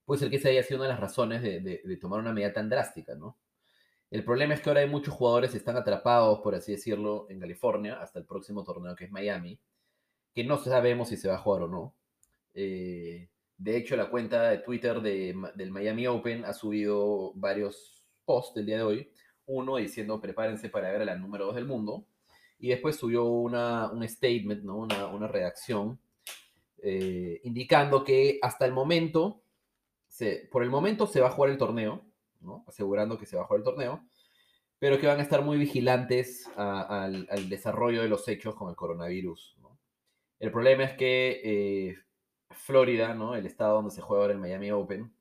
puede 0.04 0.20
ser 0.20 0.30
que 0.30 0.36
esa 0.36 0.48
haya 0.48 0.62
sido 0.62 0.80
una 0.80 0.88
de 0.88 0.92
las 0.92 1.00
razones 1.00 1.42
de, 1.42 1.98
tomar 2.00 2.20
una 2.20 2.32
medida 2.32 2.52
tan 2.52 2.68
drástica, 2.68 3.14
¿no? 3.14 3.38
El 4.10 4.24
problema 4.24 4.54
es 4.54 4.60
que 4.60 4.70
ahora 4.70 4.82
hay 4.82 4.88
muchos 4.88 5.14
jugadores 5.14 5.50
que 5.50 5.56
están 5.56 5.76
atrapados, 5.76 6.40
por 6.40 6.54
así 6.54 6.72
decirlo, 6.72 7.26
en 7.30 7.40
California 7.40 8.00
hasta 8.00 8.18
el 8.18 8.26
próximo 8.26 8.62
torneo 8.62 8.94
que 8.94 9.06
es 9.06 9.10
Miami, 9.10 9.58
que 10.34 10.44
no 10.44 10.58
sabemos 10.58 11.08
si 11.08 11.16
se 11.16 11.28
va 11.28 11.34
a 11.34 11.38
jugar 11.38 11.62
o 11.62 11.68
no. 11.68 11.94
Eh, 12.54 13.28
de 13.56 13.76
hecho, 13.76 13.96
la 13.96 14.10
cuenta 14.10 14.50
de 14.50 14.58
Twitter 14.58 15.00
del 15.00 15.70
Miami 15.70 16.06
Open 16.06 16.44
ha 16.44 16.52
subido 16.52 17.32
varios 17.34 18.04
posts 18.24 18.54
del 18.54 18.66
día 18.66 18.76
de 18.78 18.82
hoy. 18.82 19.10
Uno 19.46 19.76
diciendo 19.76 20.20
prepárense 20.20 20.68
para 20.68 20.90
ver 20.90 21.02
a 21.02 21.04
la 21.04 21.16
número 21.16 21.46
2 21.46 21.56
del 21.56 21.66
mundo. 21.66 22.06
Y 22.58 22.68
después 22.68 22.96
subió 22.96 23.24
una, 23.24 23.90
un 23.90 24.06
statement, 24.08 24.62
¿no? 24.64 24.76
una, 24.76 25.06
una 25.06 25.28
redacción, 25.28 25.98
eh, 26.82 27.40
indicando 27.44 28.04
que 28.04 28.38
hasta 28.42 28.64
el 28.64 28.72
momento 28.72 29.43
por 30.50 30.62
el 30.62 30.70
momento 30.70 31.06
se 31.06 31.20
va 31.20 31.28
a 31.28 31.30
jugar 31.30 31.50
el 31.50 31.58
torneo, 31.58 32.04
asegurando 32.66 33.18
que 33.18 33.26
se 33.26 33.36
va 33.36 33.42
a 33.42 33.46
jugar 33.46 33.60
el 33.60 33.64
torneo, 33.64 34.04
pero 34.78 34.98
que 34.98 35.06
van 35.06 35.18
a 35.18 35.22
estar 35.22 35.42
muy 35.42 35.56
vigilantes 35.58 36.48
al, 36.56 37.26
desarrollo 37.48 38.02
de 38.02 38.08
los 38.08 38.26
hechos 38.28 38.54
con 38.54 38.68
el 38.68 38.76
coronavirus. 38.76 39.56
El 40.38 40.50
problema 40.50 40.84
es 40.84 40.92
que 40.94 41.40
eh, 41.42 41.98
Florida, 42.50 43.14
¿no? 43.14 43.34
el 43.34 43.46
estado 43.46 43.76
donde 43.76 43.90
se 43.90 44.02
juega 44.02 44.22
ahora 44.22 44.34
el 44.34 44.40
Miami 44.40 44.70
Open, 44.70 45.12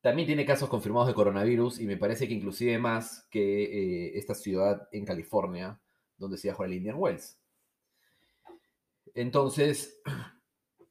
también 0.00 0.26
tiene 0.26 0.44
casos 0.44 0.68
confirmados 0.68 1.06
de 1.06 1.14
coronavirus 1.14 1.78
y 1.78 1.86
me 1.86 1.96
parece 1.96 2.26
que 2.26 2.34
inclusive 2.34 2.76
más 2.76 3.28
que 3.30 3.62
eh, 3.62 4.18
esta 4.18 4.34
ciudad 4.34 4.88
en 4.90 5.04
California 5.04 5.80
donde 6.18 6.38
se 6.38 6.48
va 6.48 6.54
a 6.54 6.56
jugar 6.56 6.70
el 6.70 6.76
Indian 6.78 6.96
Wells. 6.98 7.38
Entonces, 9.14 10.02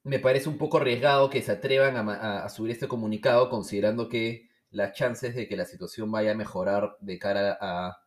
me 0.04 0.20
parece 0.20 0.50
un 0.50 0.58
poco 0.58 0.78
arriesgado 0.78 1.30
que 1.30 1.42
se 1.42 1.52
atrevan 1.52 2.10
a, 2.10 2.50
subir 2.50 2.72
este 2.72 2.88
comunicado 2.88 3.50
considerando 3.50 4.10
que 4.10 4.50
las 4.72 4.94
chances 4.94 5.36
de 5.36 5.48
que 5.48 5.58
la 5.58 5.66
situación 5.66 6.12
vaya 6.12 6.32
a 6.32 6.36
mejorar 6.36 6.98
de 7.02 7.20
cara 7.20 7.58
a 7.60 8.02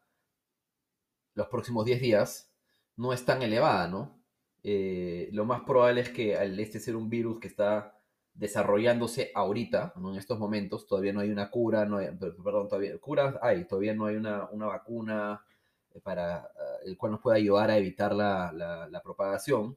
los 1.34 1.46
próximos 1.48 1.84
10 1.84 2.00
días 2.00 2.52
no 2.96 3.12
es 3.12 3.24
tan 3.24 3.42
elevada, 3.42 3.88
¿no? 3.88 4.20
Eh, 4.62 5.28
lo 5.32 5.44
más 5.44 5.62
probable 5.62 6.00
es 6.00 6.10
que 6.10 6.36
al 6.36 6.58
este 6.58 6.80
ser 6.80 6.96
un 6.96 7.10
virus 7.10 7.38
que 7.38 7.48
está 7.48 7.98
desarrollándose 8.34 9.30
ahorita, 9.34 9.92
¿no? 9.96 10.12
en 10.12 10.18
estos 10.18 10.38
momentos, 10.38 10.86
todavía 10.86 11.12
no 11.12 11.20
hay 11.20 11.30
una 11.30 11.50
cura, 11.50 11.84
no 11.84 11.98
hay, 11.98 12.08
perdón, 12.16 12.68
todavía, 12.68 12.98
cura 12.98 13.38
hay, 13.42 13.64
todavía 13.66 13.94
no 13.94 14.06
hay 14.06 14.16
una, 14.16 14.48
vacuna 14.52 15.44
para 16.02 16.38
eh, 16.38 16.86
el 16.86 16.96
cual 16.96 17.12
nos 17.12 17.20
pueda 17.20 17.36
ayudar 17.36 17.70
a 17.70 17.76
evitar 17.76 18.14
la 18.14 19.00
propagación 19.04 19.76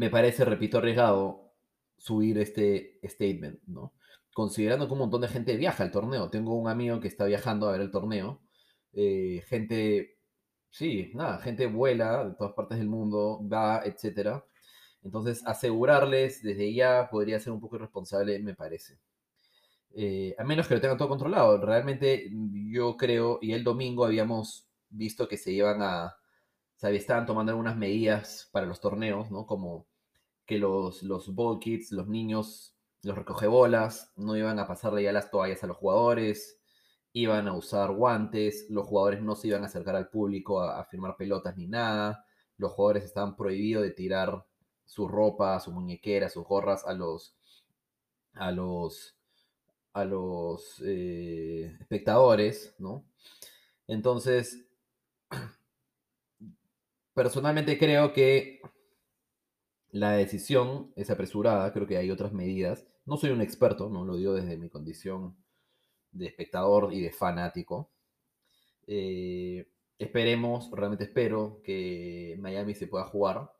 me 0.00 0.08
parece, 0.08 0.46
repito, 0.46 0.78
arriesgado 0.78 1.52
subir 1.98 2.38
este 2.38 2.98
statement, 3.04 3.60
¿no? 3.66 3.92
Considerando 4.32 4.86
que 4.86 4.94
un 4.94 5.00
montón 5.00 5.20
de 5.20 5.28
gente 5.28 5.56
viaja 5.56 5.84
al 5.84 5.90
torneo. 5.90 6.30
Tengo 6.30 6.54
un 6.54 6.68
amigo 6.70 7.00
que 7.00 7.08
está 7.08 7.26
viajando 7.26 7.68
a 7.68 7.72
ver 7.72 7.82
el 7.82 7.90
torneo. 7.90 8.40
Eh, 8.94 9.42
gente, 9.46 10.16
sí, 10.70 11.10
nada, 11.14 11.38
gente 11.40 11.66
vuela 11.66 12.24
de 12.24 12.34
todas 12.34 12.54
partes 12.54 12.78
del 12.78 12.88
mundo, 12.88 13.40
va, 13.46 13.82
etcétera. 13.84 14.42
Entonces, 15.02 15.42
asegurarles 15.46 16.42
desde 16.42 16.72
ya 16.72 17.10
podría 17.10 17.38
ser 17.38 17.52
un 17.52 17.60
poco 17.60 17.76
irresponsable, 17.76 18.38
me 18.38 18.54
parece. 18.54 18.98
Eh, 19.94 20.34
a 20.38 20.44
menos 20.44 20.66
que 20.66 20.76
lo 20.76 20.80
tengan 20.80 20.96
todo 20.96 21.08
controlado. 21.10 21.58
Realmente 21.60 22.30
yo 22.72 22.96
creo, 22.96 23.38
y 23.42 23.52
el 23.52 23.64
domingo 23.64 24.06
habíamos 24.06 24.66
visto 24.88 25.28
que 25.28 25.36
se 25.36 25.52
iban 25.52 25.82
a, 25.82 26.16
se 26.76 26.96
estaban 26.96 27.26
tomando 27.26 27.52
algunas 27.52 27.76
medidas 27.76 28.48
para 28.52 28.66
los 28.66 28.80
torneos, 28.80 29.30
¿no? 29.30 29.46
Como 29.46 29.89
que 30.50 30.58
los, 30.58 31.04
los 31.04 31.32
ball 31.32 31.60
los 31.92 32.08
niños, 32.08 32.76
los 33.04 33.16
recogebolas, 33.16 34.12
no 34.16 34.36
iban 34.36 34.58
a 34.58 34.66
pasarle 34.66 35.04
ya 35.04 35.12
las 35.12 35.30
toallas 35.30 35.62
a 35.62 35.68
los 35.68 35.76
jugadores, 35.76 36.60
iban 37.12 37.46
a 37.46 37.52
usar 37.52 37.92
guantes, 37.92 38.66
los 38.68 38.84
jugadores 38.84 39.22
no 39.22 39.36
se 39.36 39.46
iban 39.46 39.62
a 39.62 39.66
acercar 39.66 39.94
al 39.94 40.08
público 40.08 40.60
a, 40.60 40.84
firmar 40.86 41.16
pelotas 41.16 41.56
ni 41.56 41.68
nada, 41.68 42.24
los 42.56 42.72
jugadores 42.72 43.04
estaban 43.04 43.36
prohibidos 43.36 43.84
de 43.84 43.92
tirar 43.92 44.44
su 44.84 45.06
ropa, 45.06 45.60
su 45.60 45.70
muñequera, 45.70 46.28
sus 46.28 46.44
gorras 46.44 46.84
a 46.84 46.94
los 46.94 47.36
a 48.34 48.50
los 48.50 49.16
a 49.92 50.04
los 50.04 50.82
eh, 50.84 51.76
espectadores, 51.80 52.74
¿no? 52.78 53.04
Entonces, 53.86 54.66
personalmente 57.14 57.78
creo 57.78 58.12
que 58.12 58.60
la 59.92 60.12
decisión 60.12 60.92
es 60.96 61.10
apresurada, 61.10 61.72
creo 61.72 61.86
que 61.86 61.96
hay 61.96 62.10
otras 62.10 62.32
medidas. 62.32 62.86
No 63.06 63.16
soy 63.16 63.30
un 63.30 63.40
experto, 63.40 63.88
no 63.88 64.04
lo 64.04 64.16
digo 64.16 64.34
desde 64.34 64.56
mi 64.56 64.68
condición 64.68 65.36
de 66.12 66.26
espectador 66.26 66.92
y 66.92 67.00
de 67.00 67.12
fanático. 67.12 67.90
Eh, 68.86 69.68
esperemos, 69.98 70.70
realmente 70.72 71.04
espero 71.04 71.60
que 71.64 72.36
Miami 72.40 72.74
se 72.74 72.86
pueda 72.86 73.04
jugar. 73.04 73.52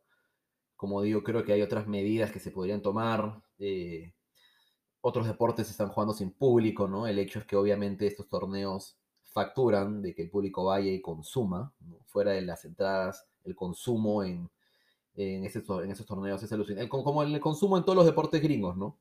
Como 0.77 1.03
digo, 1.03 1.23
creo 1.23 1.45
que 1.45 1.53
hay 1.53 1.63
otras 1.63 1.87
medidas 1.87 2.33
que 2.33 2.41
se 2.41 2.51
podrían 2.51 2.83
tomar. 2.83 3.43
Eh, 3.59 4.15
otros 5.01 5.27
deportes 5.27 5.71
están 5.71 5.89
jugando 5.89 6.15
sin 6.15 6.31
público, 6.33 6.87
¿no? 6.89 7.07
El 7.07 7.19
hecho 7.19 7.39
es 7.41 7.45
que 7.45 7.57
obviamente 7.57 8.07
estos 8.07 8.29
torneos 8.29 8.99
facturan 9.33 10.03
de 10.03 10.15
que 10.15 10.23
el 10.23 10.31
público 10.31 10.65
vaya 10.65 10.91
y 10.91 11.01
consuma, 11.01 11.73
fuera 12.07 12.33
de 12.33 12.43
las 12.43 12.65
entradas 12.65 13.27
el 13.45 13.55
consumo 13.55 14.23
en, 14.23 14.51
en, 15.15 15.45
en 15.45 15.91
esos 15.91 16.07
torneos 16.07 16.43
es 16.43 16.53
alucinante. 16.53 16.89
como 16.89 17.23
el 17.23 17.41
consumo 17.41 17.77
en 17.77 17.85
todos 17.85 17.97
los 17.97 18.07
deportes 18.07 18.43
gringos, 18.43 18.77
¿no? 18.77 18.99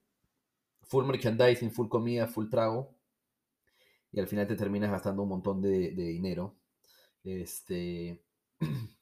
Full 0.84 1.06
merchandising, 1.06 1.72
full 1.72 1.88
comida, 1.88 2.28
full 2.28 2.50
trago. 2.50 2.96
Y 4.12 4.20
al 4.20 4.28
final 4.28 4.48
te 4.48 4.56
terminas 4.56 4.92
gastando 4.92 5.24
un 5.24 5.30
montón 5.30 5.62
de, 5.62 5.92
dinero. 5.92 6.56
Este. 7.24 8.24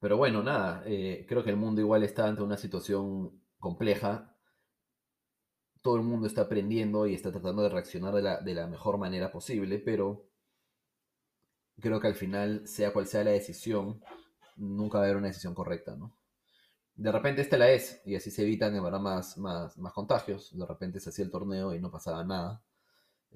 Pero 0.00 0.16
bueno, 0.16 0.42
nada, 0.42 0.82
eh, 0.86 1.26
creo 1.28 1.42
que 1.42 1.50
el 1.50 1.56
mundo 1.56 1.80
igual 1.80 2.02
está 2.04 2.26
ante 2.28 2.42
una 2.42 2.56
situación 2.56 3.42
compleja. 3.58 4.36
todo 5.82 5.96
el 5.96 6.02
mundo 6.02 6.26
está 6.26 6.42
aprendiendo 6.42 7.06
y 7.06 7.14
está 7.14 7.30
tratando 7.32 7.62
de 7.62 7.68
reaccionar 7.70 8.14
de 8.14 8.22
la, 8.22 8.40
de 8.40 8.54
la 8.54 8.66
mejor 8.66 8.98
manera 8.98 9.30
posible, 9.32 9.78
pero 9.78 10.28
creo 11.80 12.00
que 12.00 12.08
al 12.08 12.14
final, 12.14 12.66
sea 12.66 12.92
cual 12.92 13.06
sea 13.06 13.24
la 13.24 13.30
decisión, 13.32 14.00
nunca 14.56 14.98
va 14.98 15.04
a 15.04 15.06
haber 15.06 15.16
una 15.16 15.28
decisión 15.28 15.54
correcta, 15.54 15.96
¿no? 15.96 16.16
De 16.94 17.12
repente 17.12 17.42
esta 17.42 17.58
la 17.58 17.70
es, 17.70 18.00
y 18.06 18.16
así 18.16 18.30
se 18.30 18.42
evitan 18.42 18.74
más, 19.02 19.36
más, 19.36 19.76
más 19.76 19.92
contagios. 19.92 20.56
De 20.56 20.64
repente 20.66 20.98
se 20.98 21.10
hacía 21.10 21.24
el 21.26 21.30
torneo 21.30 21.74
y 21.74 21.80
no 21.80 21.90
pasaba 21.90 22.24
nada. 22.24 22.62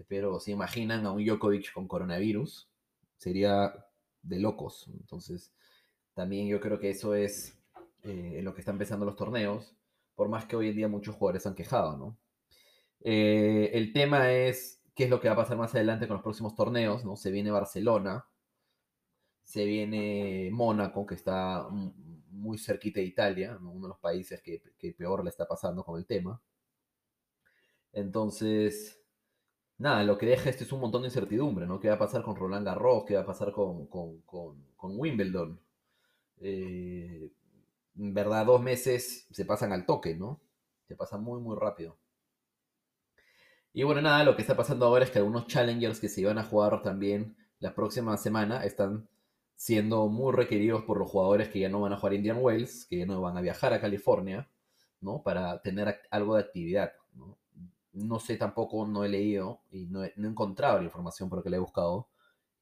Pero 0.08 0.40
si 0.40 0.52
imaginan 0.52 1.04
a 1.04 1.12
un 1.12 1.24
Djokovic 1.24 1.72
con 1.72 1.86
coronavirus, 1.86 2.70
sería 3.18 3.74
de 4.22 4.38
locos. 4.38 4.88
Entonces, 4.88 5.52
también 6.14 6.48
yo 6.48 6.60
creo 6.60 6.78
que 6.78 6.90
eso 6.90 7.14
es 7.14 7.58
eh, 8.02 8.36
en 8.38 8.44
lo 8.44 8.54
que 8.54 8.60
están 8.60 8.76
empezando 8.76 9.04
los 9.04 9.16
torneos, 9.16 9.76
por 10.14 10.28
más 10.28 10.46
que 10.46 10.56
hoy 10.56 10.68
en 10.68 10.76
día 10.76 10.88
muchos 10.88 11.16
jugadores 11.16 11.46
han 11.46 11.54
quejado, 11.54 11.96
¿no? 11.98 12.18
Eh, 13.02 13.70
el 13.74 13.92
tema 13.92 14.32
es 14.32 14.82
qué 14.94 15.04
es 15.04 15.10
lo 15.10 15.20
que 15.20 15.28
va 15.28 15.34
a 15.34 15.38
pasar 15.38 15.56
más 15.56 15.74
adelante 15.74 16.06
con 16.06 16.14
los 16.14 16.22
próximos 16.22 16.54
torneos, 16.54 17.04
¿no? 17.04 17.16
Se 17.16 17.30
viene 17.30 17.50
Barcelona, 17.50 18.26
se 19.51 19.64
viene 19.64 20.48
Mónaco, 20.53 21.05
que 21.05 21.16
está 21.16 21.66
muy 22.30 22.57
cerquita 22.57 23.01
de 23.01 23.07
Italia, 23.07 23.59
uno 23.61 23.82
de 23.82 23.88
los 23.88 23.98
países 23.98 24.40
que, 24.40 24.62
peor 24.96 25.24
le 25.24 25.30
está 25.30 25.48
pasando 25.48 25.82
con 25.82 25.98
el 25.98 26.07
tema. 26.07 26.40
Entonces, 27.92 29.03
nada, 29.76 30.05
lo 30.05 30.16
que 30.16 30.26
deja 30.26 30.48
esto 30.48 30.62
es 30.62 30.70
un 30.70 30.78
montón 30.78 31.03
de 31.03 31.09
incertidumbre, 31.09 31.66
¿no? 31.66 31.80
¿Qué 31.80 31.88
va 31.88 31.96
a 31.96 31.98
pasar 31.98 32.22
con 32.22 32.36
Roland 32.36 32.64
Garros? 32.64 33.05
¿Qué 33.05 33.16
va 33.16 33.22
a 33.22 33.26
pasar 33.26 33.51
con, 33.51 33.88
Wimbledon? 34.80 35.61
Eh, 36.40 37.32
en 37.98 38.14
verdad, 38.14 38.46
dos 38.46 38.62
meses 38.62 39.26
se 39.32 39.44
pasan 39.44 39.72
al 39.72 39.84
toque, 39.84 40.14
¿no? 40.14 40.40
Se 40.86 40.94
pasan 40.94 41.24
muy, 41.24 41.40
muy 41.40 41.57
rápido. 41.59 41.98
Y 43.72 43.82
bueno, 43.82 44.01
nada, 44.01 44.22
lo 44.22 44.36
que 44.36 44.42
está 44.42 44.57
pasando 44.57 44.86
ahora 44.86 45.05
es 45.05 45.11
que 45.11 45.18
algunos 45.18 45.48
challengers 45.48 45.98
que 45.98 46.09
se 46.09 46.20
iban 46.20 46.38
a 46.38 46.44
jugar 46.44 46.82
también 46.82 47.36
la 47.59 47.74
próxima 47.74 48.16
semana 48.16 48.64
están 48.64 49.09
siendo 49.61 50.08
muy 50.08 50.32
requeridos 50.32 50.84
por 50.84 50.98
los 50.98 51.11
jugadores 51.11 51.50
que 51.50 51.61
ya 51.61 51.68
no 51.68 51.82
van 51.82 51.92
a 51.92 51.98
jugar 51.98 52.14
Indian 52.14 52.38
Wells, 52.40 52.86
que 52.86 52.96
ya 53.00 53.04
no 53.04 53.20
van 53.20 53.36
a 53.36 53.42
viajar 53.42 53.74
a 53.74 53.80
California, 53.80 54.48
¿no? 55.02 55.22
Para 55.22 55.61
tener 55.61 56.00
algo 56.11 56.36
de 56.36 56.40
actividad, 56.40 56.94
¿no? 57.12 57.36
No 57.92 58.18
sé 58.20 58.38
tampoco, 58.38 58.86
no 58.86 59.04
he 59.04 59.11
leído 59.11 59.61
y 59.70 59.84
no 59.84 60.02
he, 60.02 60.14
encontrado 60.16 60.78
la 60.78 60.84
información 60.84 61.28
porque 61.28 61.50
la 61.50 61.56
he 61.56 61.58
buscado, 61.58 62.08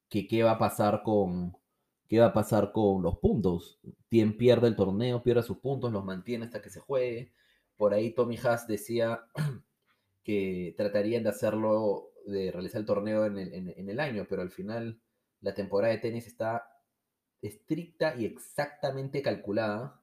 que 0.08 0.26
qué 0.26 0.42
va 0.42 0.52
a 0.52 0.58
pasar 0.58 1.04
con, 1.04 1.56
qué 2.08 2.18
va 2.18 2.26
a 2.26 2.32
pasar 2.32 2.72
con 2.72 3.00
los 3.00 3.18
puntos. 3.18 3.78
Quien 4.10 4.36
pierde 4.36 4.66
el 4.66 4.74
torneo, 4.74 5.22
pierde 5.22 5.44
sus 5.44 5.58
puntos, 5.58 5.92
los 5.92 6.04
mantiene 6.04 6.46
hasta 6.46 6.60
que 6.60 6.70
se 6.70 6.80
juegue. 6.80 7.32
Por 7.76 7.94
ahí 7.94 8.12
Tommy 8.12 8.36
Haas 8.42 8.66
decía 8.66 9.20
que 10.24 10.74
tratarían 10.76 11.22
de 11.22 11.28
hacerlo, 11.28 12.10
de 12.26 12.50
realizar 12.50 12.80
el 12.80 12.86
torneo 12.86 13.24
en 13.24 13.38
el, 13.38 14.00
año, 14.00 14.26
pero 14.28 14.42
al 14.42 14.50
final 14.50 15.00
la 15.40 15.54
temporada 15.54 15.92
de 15.92 16.00
tenis 16.00 16.26
está 16.26 16.68
estricta 17.42 18.16
y 18.16 18.24
exactamente 18.24 19.22
calculada 19.22 20.02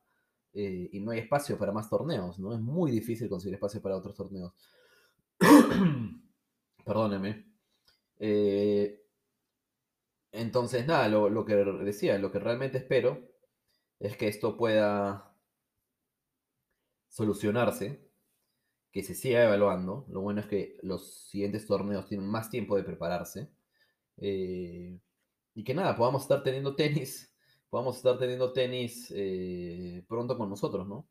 eh, 0.53 0.89
y 0.91 0.99
no 1.01 1.11
hay 1.11 1.19
espacio 1.19 1.57
para 1.57 1.71
más 1.71 1.89
torneos, 1.89 2.39
¿no? 2.39 2.53
Es 2.53 2.59
muy 2.61 2.91
difícil 2.91 3.29
conseguir 3.29 3.55
espacio 3.55 3.81
para 3.81 3.97
otros 3.97 4.15
torneos. 4.15 4.53
Perdóneme. 6.85 7.45
Eh, 8.19 9.01
entonces, 10.31 10.85
nada, 10.87 11.09
lo, 11.09 11.29
lo, 11.29 11.45
que 11.45 11.55
decía, 11.55 12.17
lo 12.17 12.31
que 12.31 12.39
realmente 12.39 12.77
espero 12.77 13.27
es 13.99 14.17
que 14.17 14.27
esto 14.27 14.57
pueda 14.57 15.35
solucionarse 17.09 18.05
que 18.91 19.03
se 19.03 19.15
siga 19.15 19.43
evaluando. 19.43 20.05
Lo 20.09 20.21
bueno 20.21 20.39
es 20.41 20.47
que 20.47 20.77
los 20.81 21.27
siguientes 21.27 21.67
torneos 21.67 22.07
tienen 22.07 22.27
más 22.27 22.49
tiempo 22.49 22.77
de 22.77 22.83
prepararse. 22.83 23.49
Eh, 24.17 24.99
y 25.55 25.63
que 25.63 25.73
nada, 25.73 25.95
podamos 25.95 26.21
estar 26.21 26.43
teniendo 26.43 26.75
tenis, 26.75 27.33
podamos 27.69 27.97
estar 27.97 28.19
teniendo 28.19 28.53
tenis 28.53 29.11
eh, 29.15 30.03
pronto 30.07 30.37
con 30.37 30.49
nosotros, 30.49 30.87
¿no? 30.87 31.07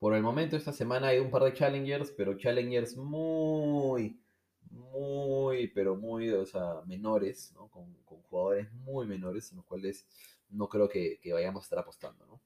Por 0.00 0.14
el 0.14 0.22
momento, 0.22 0.56
esta 0.56 0.72
semana 0.72 1.08
hay 1.08 1.20
un 1.20 1.30
par 1.30 1.44
de 1.44 1.52
challengers, 1.52 2.10
pero 2.10 2.36
challengers 2.36 2.96
muy, 2.96 4.20
muy, 4.70 5.68
pero 5.68 5.94
muy, 5.94 6.30
o 6.30 6.44
sea, 6.44 6.82
menores, 6.86 7.52
¿no? 7.54 7.68
Con, 7.68 7.94
jugadores 8.04 8.72
muy 8.72 9.06
menores, 9.06 9.52
en 9.52 9.58
los 9.58 9.66
cuales 9.66 10.08
no 10.48 10.68
creo 10.68 10.88
que, 10.88 11.20
que 11.22 11.32
vayamos 11.32 11.62
a 11.62 11.66
estar 11.66 11.78
apostando, 11.78 12.26
¿no? 12.26 12.40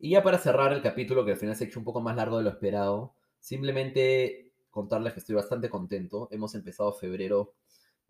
Y 0.00 0.10
ya 0.10 0.22
para 0.24 0.38
cerrar 0.38 0.72
el 0.72 0.82
capítulo, 0.82 1.24
que 1.24 1.30
al 1.30 1.36
final 1.36 1.54
se 1.54 1.62
ha 1.62 1.66
hecho 1.68 1.78
un 1.78 1.84
poco 1.84 2.00
más 2.00 2.16
largo 2.16 2.38
de 2.38 2.42
lo 2.42 2.50
esperado, 2.50 3.14
Simplemente 3.42 4.52
contarles 4.70 5.14
que 5.14 5.18
estoy 5.18 5.34
bastante 5.34 5.68
contento. 5.68 6.28
Hemos 6.30 6.54
empezado 6.54 6.92
febrero, 6.92 7.54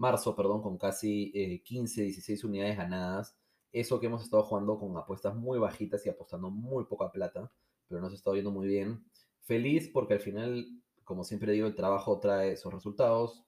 marzo, 0.03 0.35
perdón, 0.35 0.63
con 0.63 0.77
casi 0.79 1.33
15, 1.65 2.03
eh, 2.03 2.05
16 2.07 2.45
unidades 2.45 2.77
ganadas. 2.77 3.37
Eso 3.73 4.01
que 4.01 4.07
hemos 4.07 4.23
estado 4.25 4.43
jugando 4.43 4.79
con 4.79 4.97
apuestas 4.97 5.35
muy 5.35 5.59
bajitas 5.59 6.05
y 6.05 6.11
apostando 6.11 6.51
muy 6.51 6.85
poca 6.85 7.11
plata, 7.13 7.51
pero 7.89 8.01
nos 8.01 8.13
ha 8.13 8.17
estado 8.17 8.37
yendo 8.37 8.51
muy 8.51 8.67
bien. 8.67 9.05
Feliz 9.43 9.89
porque 9.89 10.15
al 10.15 10.21
final, 10.21 10.67
como 11.05 11.25
siempre 11.25 11.53
digo, 11.53 11.69
el 11.69 11.75
trabajo 11.75 12.19
trae 12.19 12.53
esos 12.53 12.75
resultados. 12.75 13.45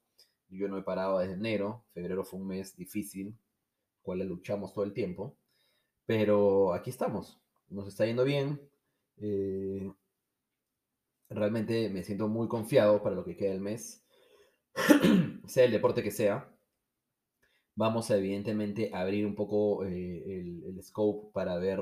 Yo 0.48 0.68
no 0.68 0.78
he 0.78 0.82
parado 0.82 1.18
desde 1.18 1.34
enero. 1.34 1.84
Febrero 1.92 2.24
fue 2.24 2.40
un 2.40 2.46
mes 2.46 2.76
difícil, 2.76 3.36
cual 4.02 4.20
luchamos 4.20 4.72
todo 4.72 4.84
el 4.84 4.92
tiempo. 4.92 5.36
Pero 6.06 6.72
aquí 6.72 6.90
estamos. 6.90 7.40
Nos 7.68 7.88
está 7.88 8.06
yendo 8.06 8.24
bien. 8.24 8.60
Eh, 9.16 9.92
realmente 11.28 11.88
me 11.90 12.04
siento 12.04 12.28
muy 12.28 12.48
confiado 12.48 13.02
para 13.02 13.16
lo 13.16 13.24
que 13.24 13.36
queda 13.36 13.50
del 13.50 13.60
mes, 13.60 14.03
sea 15.46 15.64
el 15.64 15.72
deporte 15.72 16.02
que 16.02 16.10
sea. 16.10 16.50
Vamos 17.76 18.10
a 18.10 18.16
evidentemente 18.16 18.90
abrir 18.92 19.26
un 19.26 19.34
poco 19.34 19.84
eh, 19.84 20.40
el, 20.68 20.82
scope 20.82 21.32
para 21.32 21.56
ver, 21.56 21.80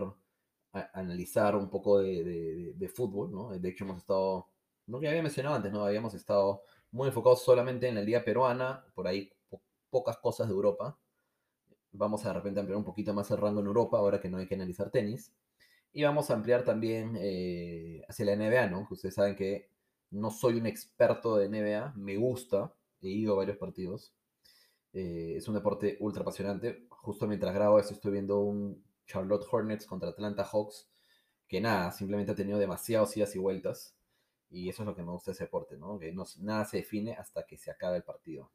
analizar 0.73 1.55
un 1.57 1.69
poco 1.69 1.99
de, 1.99 2.93
fútbol, 2.95 3.31
¿no? 3.31 3.51
De 3.51 3.69
hecho 3.69 3.85
hemos 3.85 3.99
estado, 3.99 4.49
no 4.87 5.01
que 5.01 5.09
había 5.09 5.23
mencionado 5.23 5.57
antes, 5.57 5.73
¿no? 5.73 5.85
Habíamos 5.85 6.15
estado 6.15 6.63
muy 6.91 7.09
enfocados 7.09 7.43
solamente 7.43 7.89
en 7.89 7.95
la 7.97 8.03
liga 8.03 8.25
peruana, 8.25 8.85
por 8.95 9.07
ahí 9.07 9.33
pocas 9.91 10.17
cosas 10.19 10.49
de 10.49 10.55
Europa. 10.55 10.99
Vamos 11.93 12.25
a 12.25 12.29
de 12.29 12.35
repente 12.35 12.61
ampliar 12.61 12.79
un 12.79 12.85
poquito 12.85 13.13
más 13.13 13.31
el 13.31 13.39
rango 13.39 13.61
en 13.61 13.67
Europa, 13.67 13.99
ahora 13.99 14.21
que 14.21 14.31
no 14.31 14.39
hay 14.39 14.47
que 14.47 14.55
analizar 14.55 14.91
tenis. 14.91 15.33
Y 15.93 16.05
vamos 16.05 16.31
a 16.31 16.35
ampliar 16.35 16.65
también 16.65 17.19
eh, 17.21 18.03
hacia 18.09 18.25
la 18.25 18.37
NBA, 18.37 18.69
¿no? 18.69 18.89
ustedes 18.91 19.15
saben 19.15 19.37
que 19.37 19.69
no 20.11 20.31
soy 20.31 20.55
un 20.55 20.67
experto 20.67 21.37
de 21.37 21.49
NBA, 21.49 21.93
me 21.97 22.17
gusta, 22.17 22.73
he 23.09 23.11
ido 23.11 23.35
a 23.35 23.39
varios 23.39 23.57
partidos. 23.57 24.15
Eh, 24.93 25.35
es 25.37 25.49
un 25.49 25.55
deporte 25.55 25.97
ultra 26.01 26.23
apasionante. 26.23 26.87
Justo 26.89 27.27
mientras 27.27 27.55
grabo 27.55 27.79
esto 27.79 27.95
estoy 27.95 28.13
viendo 28.13 28.41
un 28.41 28.83
Charlotte 29.07 29.47
Hornets 29.51 29.87
contra 29.87 30.11
Atlanta 30.11 30.45
Hawks, 30.45 30.89
que 31.49 31.61
nada, 31.61 31.93
simplemente 31.93 32.33
ha 32.33 32.35
tenido 32.35 32.59
demasiados 32.59 33.17
idas 33.17 33.35
y 33.35 33.39
vueltas. 33.39 33.97
Y 34.51 34.69
eso 34.69 34.83
es 34.83 34.87
lo 34.87 34.95
que 34.95 35.03
me 35.03 35.11
gusta 35.11 35.31
de 35.31 35.35
ese 35.35 35.45
deporte, 35.45 35.77
¿no? 35.79 35.99
Que 35.99 36.15
nada 36.41 36.65
se 36.67 36.79
define 36.79 37.15
hasta 37.15 37.47
que 37.47 37.57
se 37.57 37.71
acabe 37.71 37.97
el 37.97 38.05
partido. 38.05 38.51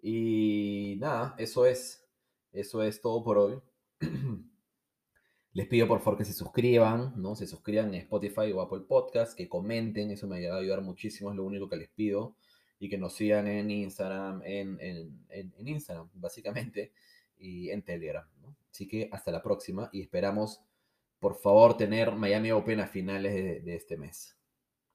Y 0.00 0.96
nada, 1.00 1.34
eso 1.38 1.66
es. 1.66 2.04
Eso 2.52 2.82
es 2.82 3.00
todo 3.00 3.22
por 3.22 3.38
hoy. 3.38 3.60
Les 5.52 5.66
pido 5.66 5.88
por 5.88 6.00
favor 6.00 6.18
que 6.18 6.24
se 6.24 6.32
suscriban, 6.32 7.14
¿no? 7.16 7.34
Se 7.34 7.46
suscriban 7.46 7.88
en 7.88 8.02
Spotify 8.02 8.52
o 8.52 8.60
Apple 8.60 8.84
Podcast, 8.86 9.36
que 9.36 9.48
comenten, 9.48 10.10
eso 10.10 10.28
me 10.28 10.46
va 10.48 10.56
a 10.56 10.58
ayudar 10.60 10.82
muchísimo, 10.82 11.30
es 11.30 11.36
lo 11.36 11.44
único 11.44 11.68
que 11.68 11.76
les 11.76 11.88
pido. 11.88 12.36
Y 12.78 12.88
que 12.88 12.98
nos 12.98 13.14
sigan 13.14 13.48
en 13.48 13.70
Instagram, 13.70 14.42
en, 14.44 14.78
Instagram, 15.58 16.08
básicamente, 16.14 16.92
y 17.36 17.70
en 17.70 17.82
Telegram. 17.82 18.26
Así 18.70 18.86
que 18.86 19.08
hasta 19.12 19.32
la 19.32 19.42
próxima 19.42 19.90
y 19.92 20.02
esperamos, 20.02 20.62
por 21.18 21.34
favor, 21.34 21.76
tener 21.76 22.12
Miami 22.12 22.52
Open 22.52 22.80
a 22.80 22.86
finales 22.86 23.64
de 23.64 23.74
este 23.74 23.96
mes. 23.96 24.37